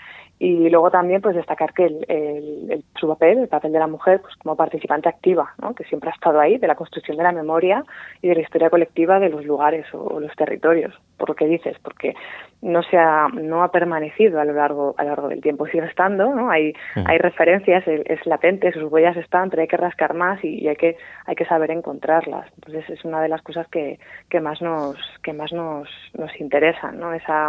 Y 0.44 0.68
luego 0.70 0.90
también 0.90 1.22
pues 1.22 1.36
destacar 1.36 1.72
que 1.72 1.84
el, 1.84 2.04
el, 2.08 2.84
su 2.98 3.06
papel, 3.06 3.38
el 3.38 3.46
papel 3.46 3.70
de 3.70 3.78
la 3.78 3.86
mujer, 3.86 4.20
pues 4.20 4.34
como 4.34 4.56
participante 4.56 5.08
activa, 5.08 5.54
¿no? 5.62 5.72
que 5.72 5.84
siempre 5.84 6.10
ha 6.10 6.14
estado 6.14 6.40
ahí, 6.40 6.58
de 6.58 6.66
la 6.66 6.74
construcción 6.74 7.16
de 7.16 7.22
la 7.22 7.30
memoria 7.30 7.84
y 8.22 8.26
de 8.26 8.34
la 8.34 8.40
historia 8.40 8.68
colectiva 8.68 9.20
de 9.20 9.28
los 9.28 9.44
lugares 9.44 9.86
o, 9.94 10.18
los 10.18 10.34
territorios, 10.34 11.00
por 11.16 11.28
lo 11.28 11.36
que 11.36 11.46
dices, 11.46 11.76
porque 11.84 12.16
no 12.60 12.82
se 12.82 12.98
ha, 12.98 13.28
no 13.28 13.62
ha 13.62 13.70
permanecido 13.70 14.40
a 14.40 14.44
lo 14.44 14.54
largo, 14.54 14.96
a 14.98 15.04
lo 15.04 15.10
largo 15.10 15.28
del 15.28 15.42
tiempo, 15.42 15.68
sigue 15.68 15.86
estando, 15.86 16.34
¿no? 16.34 16.50
Hay, 16.50 16.72
hay 17.06 17.18
referencias, 17.18 17.86
es, 17.86 18.26
latente, 18.26 18.72
sus 18.72 18.90
huellas 18.90 19.16
están, 19.16 19.48
pero 19.48 19.62
hay 19.62 19.68
que 19.68 19.76
rascar 19.76 20.12
más 20.12 20.42
y, 20.42 20.66
hay 20.66 20.74
que, 20.74 20.96
hay 21.24 21.36
que 21.36 21.44
saber 21.44 21.70
encontrarlas. 21.70 22.48
Entonces 22.56 22.90
es 22.90 23.04
una 23.04 23.22
de 23.22 23.28
las 23.28 23.42
cosas 23.42 23.68
que, 23.68 24.00
que 24.28 24.40
más 24.40 24.60
nos, 24.60 24.96
que 25.22 25.32
más 25.34 25.52
nos, 25.52 25.88
nos 26.18 26.32
interesan, 26.40 26.98
¿no? 26.98 27.14
Esa 27.14 27.48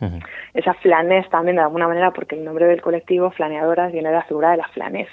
mm, 0.00 0.18
esa 0.54 0.74
flanés 0.74 1.28
también 1.30 1.56
de 1.56 1.62
alguna 1.62 1.88
manera, 1.88 2.10
porque 2.12 2.36
el 2.36 2.44
nombre 2.44 2.66
del 2.66 2.82
colectivo, 2.82 3.30
Flaneadoras, 3.30 3.92
viene 3.92 4.08
de 4.08 4.16
la 4.16 4.24
figura 4.24 4.50
de 4.50 4.58
la 4.58 4.68
flanés. 4.68 5.08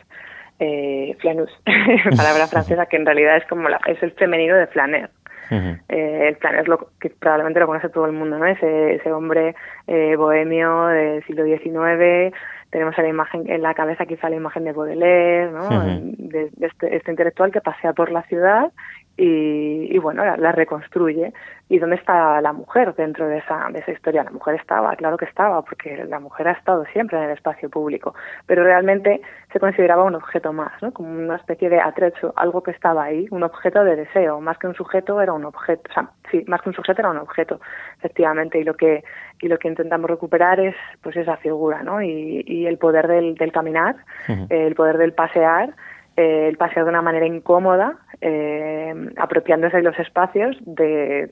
Eh, 0.59 1.15
flanus, 1.19 1.49
palabra 2.15 2.45
francesa 2.45 2.85
que 2.85 2.97
en 2.97 3.05
realidad 3.05 3.37
es 3.37 3.45
como 3.47 3.67
la, 3.67 3.79
es 3.87 4.01
el 4.03 4.11
femenino 4.11 4.55
de 4.55 4.67
flaner. 4.67 5.09
eh, 5.89 6.27
el 6.29 6.35
flanés 6.37 6.67
lo 6.67 6.89
que 6.99 7.09
probablemente 7.09 7.59
lo 7.59 7.67
conoce 7.67 7.89
todo 7.89 8.05
el 8.05 8.11
mundo, 8.11 8.37
¿no? 8.37 8.45
Ese, 8.45 8.95
ese 8.95 9.11
hombre 9.11 9.55
eh, 9.87 10.15
bohemio 10.15 10.85
del 10.87 11.25
siglo 11.25 11.45
XIX, 11.45 12.33
tenemos 12.71 12.97
en 12.97 13.03
la 13.03 13.09
imagen 13.09 13.49
en 13.49 13.61
la 13.61 13.73
cabeza 13.73 14.05
quizá 14.05 14.29
la 14.29 14.37
imagen 14.37 14.63
de 14.63 14.71
Baudelaire, 14.71 15.51
¿no? 15.51 15.67
de, 15.69 16.49
este, 16.61 16.95
este, 16.95 17.11
intelectual 17.11 17.51
que 17.51 17.59
pasea 17.59 17.93
por 17.93 18.11
la 18.11 18.23
ciudad 18.23 18.71
y, 19.17 19.97
bueno, 19.99 20.23
la, 20.37 20.51
reconstruye. 20.51 21.33
¿Y 21.69 21.79
dónde 21.79 21.95
está 21.95 22.41
la 22.41 22.51
mujer 22.51 22.93
dentro 22.95 23.27
de 23.27 23.37
esa, 23.37 23.67
de 23.71 23.79
esa 23.79 23.91
historia? 23.91 24.23
La 24.23 24.31
mujer 24.31 24.55
estaba, 24.55 24.93
claro 24.95 25.15
que 25.15 25.25
estaba, 25.25 25.61
porque 25.61 26.03
la 26.05 26.19
mujer 26.19 26.49
ha 26.49 26.51
estado 26.51 26.83
siempre 26.91 27.17
en 27.17 27.25
el 27.25 27.31
espacio 27.31 27.69
público, 27.69 28.13
pero 28.45 28.63
realmente 28.63 29.21
se 29.53 29.59
consideraba 29.59 30.03
un 30.03 30.15
objeto 30.15 30.51
más, 30.51 30.73
¿no? 30.81 30.91
como 30.91 31.09
una 31.09 31.37
especie 31.37 31.69
de 31.69 31.79
atrecho, 31.79 32.33
algo 32.35 32.61
que 32.61 32.71
estaba 32.71 33.03
ahí, 33.03 33.25
un 33.31 33.43
objeto 33.43 33.85
de 33.85 33.95
deseo, 33.95 34.41
más 34.41 34.57
que 34.57 34.67
un 34.67 34.75
sujeto 34.75 35.21
era 35.21 35.31
un 35.31 35.45
objeto, 35.45 35.83
o 35.89 35.93
sea, 35.93 36.09
sí, 36.29 36.43
más 36.47 36.61
que 36.61 36.69
un 36.69 36.75
sujeto 36.75 37.01
era 37.01 37.11
un 37.11 37.17
objeto, 37.17 37.61
efectivamente, 37.99 38.59
y 38.59 38.65
lo 38.65 38.73
que, 38.73 39.03
y 39.39 39.47
lo 39.47 39.57
que 39.57 39.69
intentamos 39.69 40.09
recuperar 40.09 40.59
es 40.59 40.75
pues 41.01 41.15
esa 41.15 41.37
figura, 41.37 41.83
¿no? 41.83 42.01
Y, 42.01 42.43
y 42.45 42.65
el 42.65 42.77
poder 42.77 43.07
del, 43.07 43.35
del 43.35 43.51
caminar, 43.53 43.95
el 44.49 44.75
poder 44.75 44.97
del 44.97 45.13
pasear, 45.13 45.73
eh, 46.17 46.47
el 46.49 46.57
pasear 46.57 46.85
de 46.85 46.89
una 46.89 47.01
manera 47.01 47.25
incómoda, 47.25 47.97
eh, 48.19 48.93
apropiándose 49.17 49.77
de 49.77 49.83
los 49.83 49.97
espacios 49.99 50.57
de, 50.61 51.31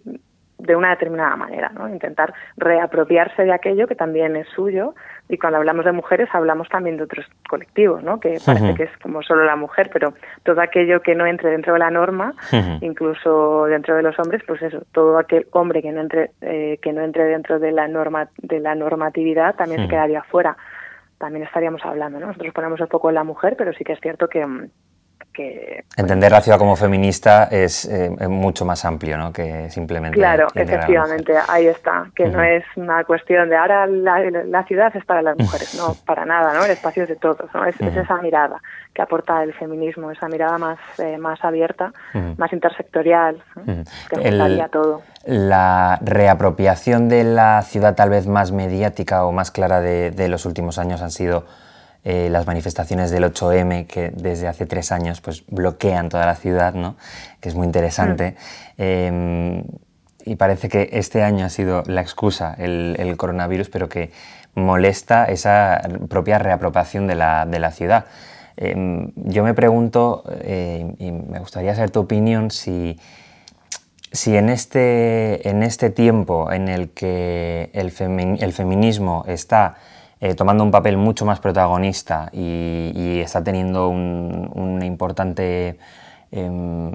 de 0.59 0.75
una 0.75 0.89
determinada 0.89 1.35
manera, 1.35 1.69
¿no? 1.69 1.87
Intentar 1.87 2.33
reapropiarse 2.57 3.43
de 3.43 3.53
aquello 3.53 3.87
que 3.87 3.95
también 3.95 4.35
es 4.35 4.47
suyo 4.49 4.93
y 5.29 5.37
cuando 5.37 5.57
hablamos 5.57 5.85
de 5.85 5.93
mujeres 5.93 6.27
hablamos 6.33 6.67
también 6.67 6.97
de 6.97 7.03
otros 7.03 7.25
colectivos, 7.49 8.03
¿no? 8.03 8.19
Que 8.19 8.39
parece 8.45 8.75
que 8.75 8.83
es 8.83 8.97
como 9.01 9.23
solo 9.23 9.45
la 9.45 9.55
mujer, 9.55 9.89
pero 9.91 10.13
todo 10.43 10.59
aquello 10.59 11.01
que 11.01 11.15
no 11.15 11.25
entre 11.25 11.51
dentro 11.51 11.73
de 11.73 11.79
la 11.79 11.89
norma, 11.89 12.33
incluso 12.81 13.65
dentro 13.65 13.95
de 13.95 14.03
los 14.03 14.19
hombres, 14.19 14.43
pues 14.45 14.61
eso, 14.61 14.83
todo 14.91 15.17
aquel 15.17 15.47
hombre 15.51 15.81
que 15.81 15.91
no 15.91 16.01
entre 16.01 16.31
eh, 16.41 16.77
que 16.81 16.91
no 16.91 17.01
entre 17.01 17.23
dentro 17.25 17.59
de 17.59 17.71
la 17.71 17.87
norma 17.87 18.27
de 18.37 18.59
la 18.59 18.75
normatividad 18.75 19.55
también 19.55 19.83
se 19.83 19.87
quedaría 19.87 20.23
fuera 20.23 20.57
también 21.19 21.45
estaríamos 21.45 21.85
hablando. 21.85 22.19
¿no? 22.19 22.27
Nosotros 22.27 22.53
ponemos 22.53 22.79
el 22.79 22.87
foco 22.87 23.09
en 23.09 23.15
la 23.15 23.23
mujer, 23.23 23.55
pero 23.57 23.73
sí 23.73 23.83
que 23.83 23.93
es 23.93 23.99
cierto 24.01 24.27
que, 24.27 24.43
mm, 25.43 25.99
Entender 25.99 26.31
la 26.31 26.41
ciudad 26.41 26.57
como 26.57 26.75
feminista 26.75 27.45
es 27.45 27.85
eh, 27.85 28.09
mucho 28.27 28.65
más 28.65 28.85
amplio 28.85 29.17
¿no? 29.17 29.33
que 29.33 29.69
simplemente... 29.69 30.17
Claro, 30.17 30.47
efectivamente, 30.53 31.33
ahí 31.47 31.67
está, 31.67 32.09
que 32.15 32.27
no 32.27 32.41
es 32.43 32.63
una 32.75 33.03
cuestión 33.03 33.49
de 33.49 33.57
ahora 33.57 33.87
la, 33.87 34.63
ciudad 34.65 34.95
es 34.95 35.05
para 35.05 35.21
las 35.21 35.37
mujeres, 35.37 35.75
no, 35.75 35.95
para 36.05 36.25
nada, 36.25 36.53
¿no? 36.53 36.65
el 36.65 36.71
espacio 36.71 37.03
es 37.03 37.09
de 37.09 37.15
todos, 37.15 37.49
¿no? 37.53 37.65
es, 37.65 37.79
esa 37.79 38.21
mirada 38.21 38.61
que 38.93 39.01
aporta 39.01 39.43
el 39.43 39.53
feminismo, 39.53 40.11
esa 40.11 40.27
mirada 40.27 40.57
más, 40.57 40.79
eh, 40.97 41.17
más 41.17 41.43
abierta, 41.43 41.91
más 42.37 42.51
intersectorial, 42.53 43.41
que 44.09 44.15
afectaría 44.15 44.67
todo. 44.67 45.01
La 45.25 45.99
reapropiación 46.01 47.09
de 47.09 47.23
la 47.23 47.61
ciudad 47.61 47.95
tal 47.95 48.09
vez 48.09 48.27
más 48.27 48.51
mediática 48.51 49.25
o 49.25 49.31
más 49.31 49.51
clara 49.51 49.81
de, 49.81 50.11
de 50.11 50.27
los 50.27 50.45
últimos 50.45 50.79
años 50.79 51.01
han 51.01 51.11
sido 51.11 51.45
eh, 52.05 52.29
las 52.31 52.47
manifestaciones 52.47 53.11
del 53.11 53.25
8M 53.25 53.85
que 53.85 54.09
desde 54.15 54.47
hace 54.47 54.65
tres 54.65 54.93
años 54.93 55.19
pues, 55.19 55.43
bloquean 55.47 56.07
toda 56.07 56.25
la 56.25 56.35
ciudad, 56.35 56.73
¿no? 56.73 56.95
que 57.41 57.49
es 57.49 57.55
muy 57.55 57.65
interesante. 57.65 58.37
Mm. 58.77 58.81
Em, 58.81 59.63
y 60.25 60.35
parece 60.35 60.69
que 60.69 60.89
este 60.93 61.23
año 61.23 61.45
ha 61.45 61.49
sido 61.49 61.83
la 61.87 61.99
excusa 62.01 62.55
el, 62.57 63.15
coronavirus, 63.17 63.69
pero 63.69 63.89
que 63.89 64.11
molesta 64.55 65.25
esa 65.25 65.81
propia 66.07 66.39
reapropiación 66.39 67.05
de 67.05 67.15
la, 67.15 67.45
de 67.45 67.59
la 67.59 67.71
ciudad. 67.71 68.05
Em, 68.55 69.11
yo 69.15 69.43
me 69.43 69.53
pregunto, 69.53 70.23
eh, 70.41 70.93
y 70.99 71.11
me 71.11 71.39
gustaría 71.39 71.75
saber 71.75 71.91
tu 71.91 71.99
opinión, 71.99 72.49
si, 72.49 72.97
si 74.11 74.37
en, 74.37 74.49
este, 74.49 75.49
en 75.49 75.63
este 75.63 75.89
tiempo 75.89 76.51
en 76.51 76.69
el 76.69 76.91
que 76.91 77.71
el, 77.73 77.91
el 78.39 78.53
feminismo 78.53 79.25
está 79.27 79.75
eh, 80.21 80.35
tomando 80.35 80.65
un 80.65 80.71
papel 80.71 80.97
mucho 80.97 81.25
más 81.25 81.39
protagonista 81.39 82.29
y, 82.33 83.21
está 83.21 83.41
teniendo 83.43 83.87
una, 83.87 84.85
importante, 84.85 85.79
em, 86.31 86.91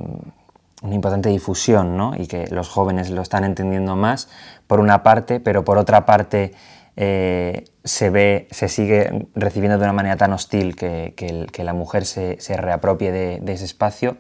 una 0.83 0.95
importante 0.95 1.31
difusión 1.31 1.97
¿no? 1.97 2.15
y 2.17 2.27
que 2.27 2.49
los 2.49 2.69
jóvenes 2.69 3.09
lo 3.11 3.23
están 3.23 3.45
entendiendo 3.45 3.97
más, 3.97 4.29
por 4.67 4.79
una 4.81 5.03
parte, 5.03 5.41
pero 5.41 5.65
por 5.65 5.79
otra 5.79 6.05
parte 6.05 6.53
eh, 6.97 7.65
se 7.83 8.11
ve, 8.11 8.47
se 8.51 8.69
sigue 8.69 9.27
recibiendo 9.35 9.79
de 9.79 9.85
una 9.85 9.95
manera 9.95 10.17
tan 10.17 10.33
hostil 10.35 10.77
que, 10.77 11.47
la 11.57 11.73
mujer 11.73 12.05
se, 12.05 12.37
reapropie 12.57 13.11
de, 13.11 13.53
ese 13.53 13.65
espacio. 13.65 14.19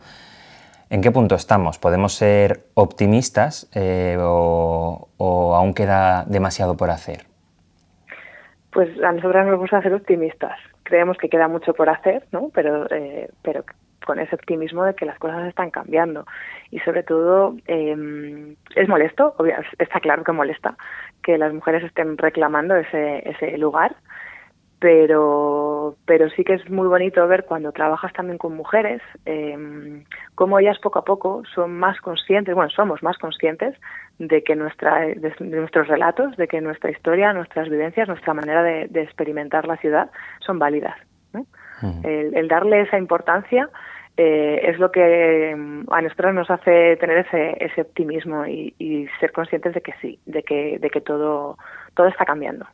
¿En 0.88 1.02
qué 1.02 1.10
punto 1.10 1.34
estamos? 1.34 1.78
¿Podemos 1.78 2.14
ser 2.14 2.68
optimistas 2.74 3.66
eh, 3.74 4.16
o 4.18 5.08
aún 5.18 5.74
queda 5.74 6.24
demasiado 6.26 6.76
por 6.76 6.90
hacer? 6.90 7.33
Pues 8.74 8.90
a 9.04 9.12
nosotras 9.12 9.46
nos 9.46 9.58
gusta 9.58 9.80
ser 9.82 9.94
optimistas. 9.94 10.58
Creemos 10.82 11.16
que 11.16 11.28
queda 11.28 11.46
mucho 11.46 11.72
por 11.74 11.88
hacer, 11.88 12.24
¿no? 12.32 12.50
Pero, 12.52 12.86
eh, 12.90 13.30
pero 13.42 13.64
con 14.04 14.18
ese 14.18 14.34
optimismo 14.34 14.84
de 14.84 14.94
que 14.94 15.06
las 15.06 15.18
cosas 15.20 15.46
están 15.46 15.70
cambiando. 15.70 16.26
Y 16.72 16.80
sobre 16.80 17.04
todo, 17.04 17.56
eh, 17.68 18.56
es 18.74 18.88
molesto, 18.88 19.36
está 19.78 20.00
claro 20.00 20.24
que 20.24 20.32
molesta, 20.32 20.76
que 21.22 21.38
las 21.38 21.54
mujeres 21.54 21.84
estén 21.84 22.18
reclamando 22.18 22.74
ese, 22.74 23.22
ese 23.30 23.56
lugar, 23.58 23.94
pero, 24.78 25.96
pero 26.04 26.28
sí 26.30 26.44
que 26.44 26.54
es 26.54 26.68
muy 26.68 26.86
bonito 26.88 27.26
ver 27.26 27.44
cuando 27.44 27.72
trabajas 27.72 28.12
también 28.12 28.38
con 28.38 28.54
mujeres, 28.54 29.00
eh, 29.24 29.56
cómo 30.34 30.58
ellas 30.58 30.78
poco 30.78 30.98
a 30.98 31.04
poco 31.04 31.42
son 31.54 31.78
más 31.78 32.00
conscientes, 32.00 32.54
bueno, 32.54 32.70
somos 32.70 33.02
más 33.02 33.16
conscientes 33.18 33.76
de 34.18 34.42
que 34.42 34.56
nuestra, 34.56 35.00
de, 35.00 35.34
nuestros 35.40 35.88
relatos, 35.88 36.36
de 36.36 36.48
que 36.48 36.60
nuestra 36.60 36.90
historia, 36.90 37.32
nuestras 37.32 37.68
vivencias, 37.68 38.08
nuestra 38.08 38.34
manera 38.34 38.62
de, 38.62 39.02
experimentar 39.02 39.66
la 39.66 39.76
ciudad 39.76 40.10
son 40.40 40.58
válidas. 40.58 40.96
el, 42.04 42.48
darle 42.48 42.82
esa 42.82 42.98
importancia 42.98 43.68
eh, 44.16 44.60
es 44.62 44.78
lo 44.78 44.92
que 44.92 45.54
mm, 45.56 45.92
a 45.92 46.02
nosotros 46.02 46.34
nos 46.34 46.50
hace 46.50 46.96
tener 46.96 47.18
ese, 47.26 47.56
ese 47.58 47.80
optimismo 47.80 48.46
y, 48.46 48.74
y, 48.78 49.08
ser 49.18 49.32
conscientes 49.32 49.74
de 49.74 49.80
que 49.80 49.92
sí, 50.00 50.18
de 50.24 50.42
que, 50.42 50.78
de 50.78 50.90
que 50.90 51.00
todo, 51.00 51.58
todo 51.94 52.06
está 52.06 52.24
cambiando. 52.24 52.66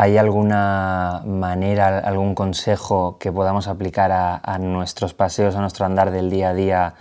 ¿Hay 0.00 0.16
alguna 0.16 1.22
manera, 1.26 1.98
algún 1.98 2.36
consejo 2.36 3.18
que 3.18 3.32
podamos 3.32 3.66
aplicar 3.66 4.12
a, 4.12 4.58
nuestros 4.60 5.12
paseos, 5.12 5.56
a 5.56 5.60
nuestro 5.60 5.86
andar 5.86 6.12
del 6.12 6.30
día 6.30 6.50
a 6.50 6.54
día 6.54 6.94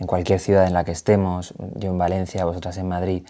en 0.00 0.08
cualquier 0.08 0.40
ciudad 0.40 0.66
en 0.66 0.74
la 0.74 0.82
que 0.82 0.90
estemos, 0.90 1.54
yo 1.76 1.90
en 1.90 1.98
Valencia, 1.98 2.44
vosotras 2.44 2.78
en 2.78 2.88
Madrid, 2.88 3.22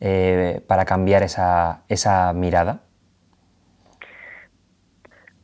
eh, 0.00 0.60
para 0.66 0.84
cambiar 0.86 1.22
esa, 1.22 1.82
esa 1.88 2.32
mirada? 2.32 2.80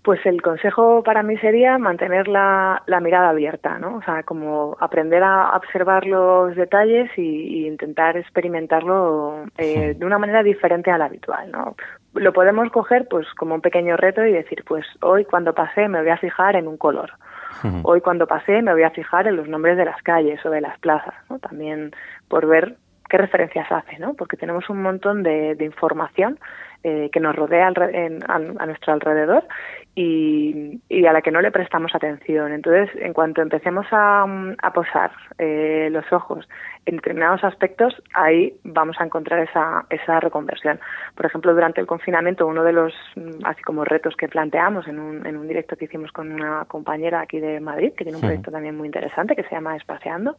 Pues 0.03 0.18
el 0.27 0.42
consejo 0.42 1.05
para 1.05 1.22
mí 1.22 1.38
sería 1.38 1.79
mantener 1.79 2.27
la, 2.27 2.83
mirada 3.00 3.29
abierta, 3.29 3.79
¿no? 3.79 3.98
O 3.98 4.03
sea, 4.03 4.24
como 4.24 4.77
aprender 4.81 5.22
a 5.22 5.57
observar 5.57 6.05
los 6.05 6.57
detalles 6.57 7.16
y, 7.16 7.68
intentar 7.68 8.16
experimentarlo 8.16 9.44
eh, 9.57 9.94
de 9.96 10.05
una 10.05 10.18
manera 10.18 10.42
diferente 10.42 10.90
a 10.90 10.98
la 10.98 11.05
habitual, 11.05 11.53
¿no? 11.53 11.77
Lo 12.14 12.33
podemos 12.33 12.70
coger 12.70 13.07
pues 13.09 13.27
como 13.35 13.55
un 13.55 13.61
pequeño 13.61 13.96
reto 13.96 14.24
y 14.24 14.33
decir, 14.33 14.64
pues 14.66 14.87
hoy 15.00 15.24
cuando 15.24 15.53
pase 15.53 15.88
me 15.88 16.00
voy 16.00 16.11
a 16.11 16.16
fijar 16.16 16.57
en 16.57 16.68
un 16.68 16.77
color. 16.77 17.12
Hoy 17.83 18.00
cuando 18.00 18.27
pase 18.27 18.62
me 18.62 18.72
voy 18.72 18.83
a 18.83 18.90
fijar 18.90 19.27
en 19.27 19.37
los 19.37 19.48
nombres 19.48 19.77
de 19.77 19.85
las 19.85 20.03
calles 20.03 20.44
o 20.44 20.50
de 20.50 20.61
las 20.61 20.79
plazas, 20.81 21.14
¿no? 21.31 21.38
También 21.38 21.92
por 22.29 22.46
ver 22.46 22.77
qué 23.14 23.18
referencias 23.18 23.70
hace, 23.70 23.96
¿no? 24.00 24.14
Porque 24.14 24.37
tenemos 24.37 24.68
un 24.68 24.83
montón 24.83 25.22
de, 25.22 25.57
información 25.61 26.37
eh, 26.83 27.11
que 27.12 27.20
nos 27.20 27.37
rodea 27.37 27.68
a, 27.68 28.66
nuestro 28.66 28.92
alrededor 28.92 29.44
y, 29.94 30.81
a 31.07 31.12
la 31.12 31.22
que 31.22 31.31
no 31.31 31.40
le 31.40 31.53
prestamos 31.53 31.94
atención. 31.94 32.53
Entonces, 32.53 32.90
en 32.96 33.12
cuanto 33.12 33.40
empecemos 33.40 33.87
a, 33.92 34.27
posar 34.74 35.12
eh, 35.38 35.90
los 35.92 36.12
ojos 36.12 36.48
en 36.87 36.96
determinados 36.96 37.44
aspectos, 37.44 37.94
ahí 38.14 38.53
vamos 38.64 38.96
a 38.98 39.05
encontrar 39.05 39.38
esa, 39.48 39.87
esa 39.90 40.18
reconversión. 40.18 40.81
Por 41.14 41.27
ejemplo, 41.27 41.55
durante 41.55 41.81
el 41.81 41.87
confinamiento, 41.87 42.48
uno 42.48 42.64
de 42.64 42.72
los, 42.72 42.92
mm, 43.14 43.44
así 43.44 43.62
como 43.62 43.85
retos 43.85 44.16
que 44.16 44.27
planteamos 44.27 44.88
en 44.88 44.98
un, 44.98 45.24
en 45.24 45.37
un 45.37 45.46
directo 45.46 45.77
que 45.77 45.85
hicimos 45.85 46.11
con 46.11 46.33
una 46.33 46.64
compañera 46.64 47.20
aquí 47.20 47.38
de 47.38 47.61
Madrid, 47.61 47.92
que 47.96 48.03
tiene 48.03 48.16
un 48.16 48.22
proyecto 48.22 48.50
también 48.50 48.77
muy 48.77 48.87
interesante 48.87 49.37
que 49.37 49.44
se 49.44 49.55
llama 49.55 49.77
Espaciando, 49.77 50.37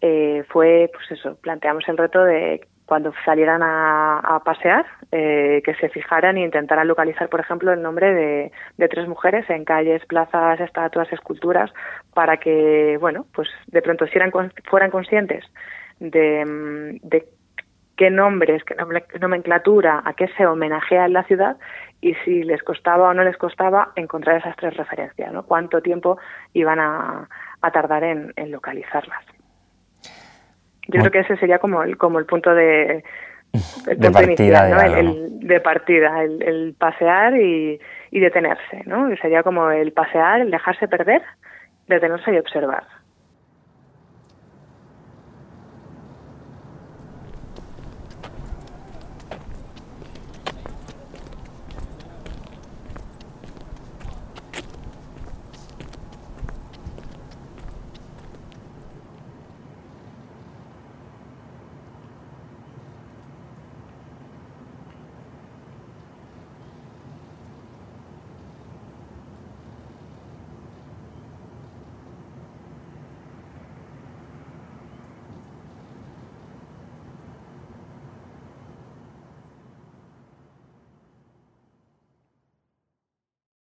eh, 0.00 0.44
fue, 0.48 0.90
pues 0.92 1.10
eso, 1.10 1.36
planteamos 1.36 1.88
el 1.88 1.98
reto 1.98 2.24
de 2.24 2.66
cuando 2.90 3.12
salieran 3.24 3.60
a, 3.62 4.42
pasear, 4.44 4.84
eh, 5.12 5.62
que 5.64 5.74
se 5.76 5.90
fijaran 5.90 6.36
e 6.36 6.42
intentaran 6.42 6.88
localizar, 6.88 7.28
por 7.28 7.38
ejemplo, 7.38 7.72
el 7.72 7.80
nombre 7.82 8.12
de, 8.12 8.88
tres 8.88 9.06
mujeres 9.06 9.48
en 9.48 9.64
calles, 9.64 10.04
plazas, 10.06 10.58
estatuas, 10.58 11.12
esculturas, 11.12 11.70
para 12.14 12.38
que, 12.38 12.98
bueno, 13.00 13.26
pues 13.32 13.48
de 13.68 13.80
pronto 13.80 14.06
fueran 14.68 14.90
conscientes 14.90 15.44
de, 16.00 16.98
de 17.04 17.28
qué 17.96 18.10
nombres, 18.10 18.64
qué 18.64 18.74
nomenclatura, 19.20 20.02
a 20.04 20.14
qué 20.14 20.26
se 20.36 20.44
homenajea 20.44 21.04
en 21.06 21.12
la 21.12 21.22
ciudad 21.22 21.58
y 22.00 22.14
si 22.24 22.42
les 22.42 22.60
costaba 22.64 23.10
o 23.10 23.14
no 23.14 23.22
les 23.22 23.36
costaba 23.36 23.92
encontrar 23.94 24.38
esas 24.38 24.56
tres 24.56 24.76
referencias, 24.76 25.32
¿no? 25.32 25.44
Cuánto 25.44 25.80
tiempo 25.80 26.18
iban 26.54 26.80
a, 26.80 27.28
tardar 27.72 28.02
en 28.02 28.50
localizarlas. 28.50 29.24
Yo 30.90 31.00
creo 31.00 31.10
que 31.10 31.20
ese 31.20 31.36
sería 31.36 31.58
como 31.58 31.82
el, 31.82 31.96
como 31.96 32.18
el 32.18 32.26
punto 32.26 32.54
de, 32.54 33.04
de 33.52 34.10
partida, 34.10 34.98
el, 34.98 35.40
de 35.40 35.60
partida, 35.60 36.22
el, 36.22 36.74
pasear 36.78 37.36
y, 37.36 37.80
y, 38.10 38.20
detenerse, 38.20 38.82
¿no? 38.86 39.08
sería 39.16 39.42
como 39.42 39.70
el 39.70 39.92
pasear, 39.92 40.40
el 40.40 40.50
dejarse 40.50 40.88
perder, 40.88 41.22
detenerse 41.88 42.32
y 42.32 42.38
observar. 42.38 42.84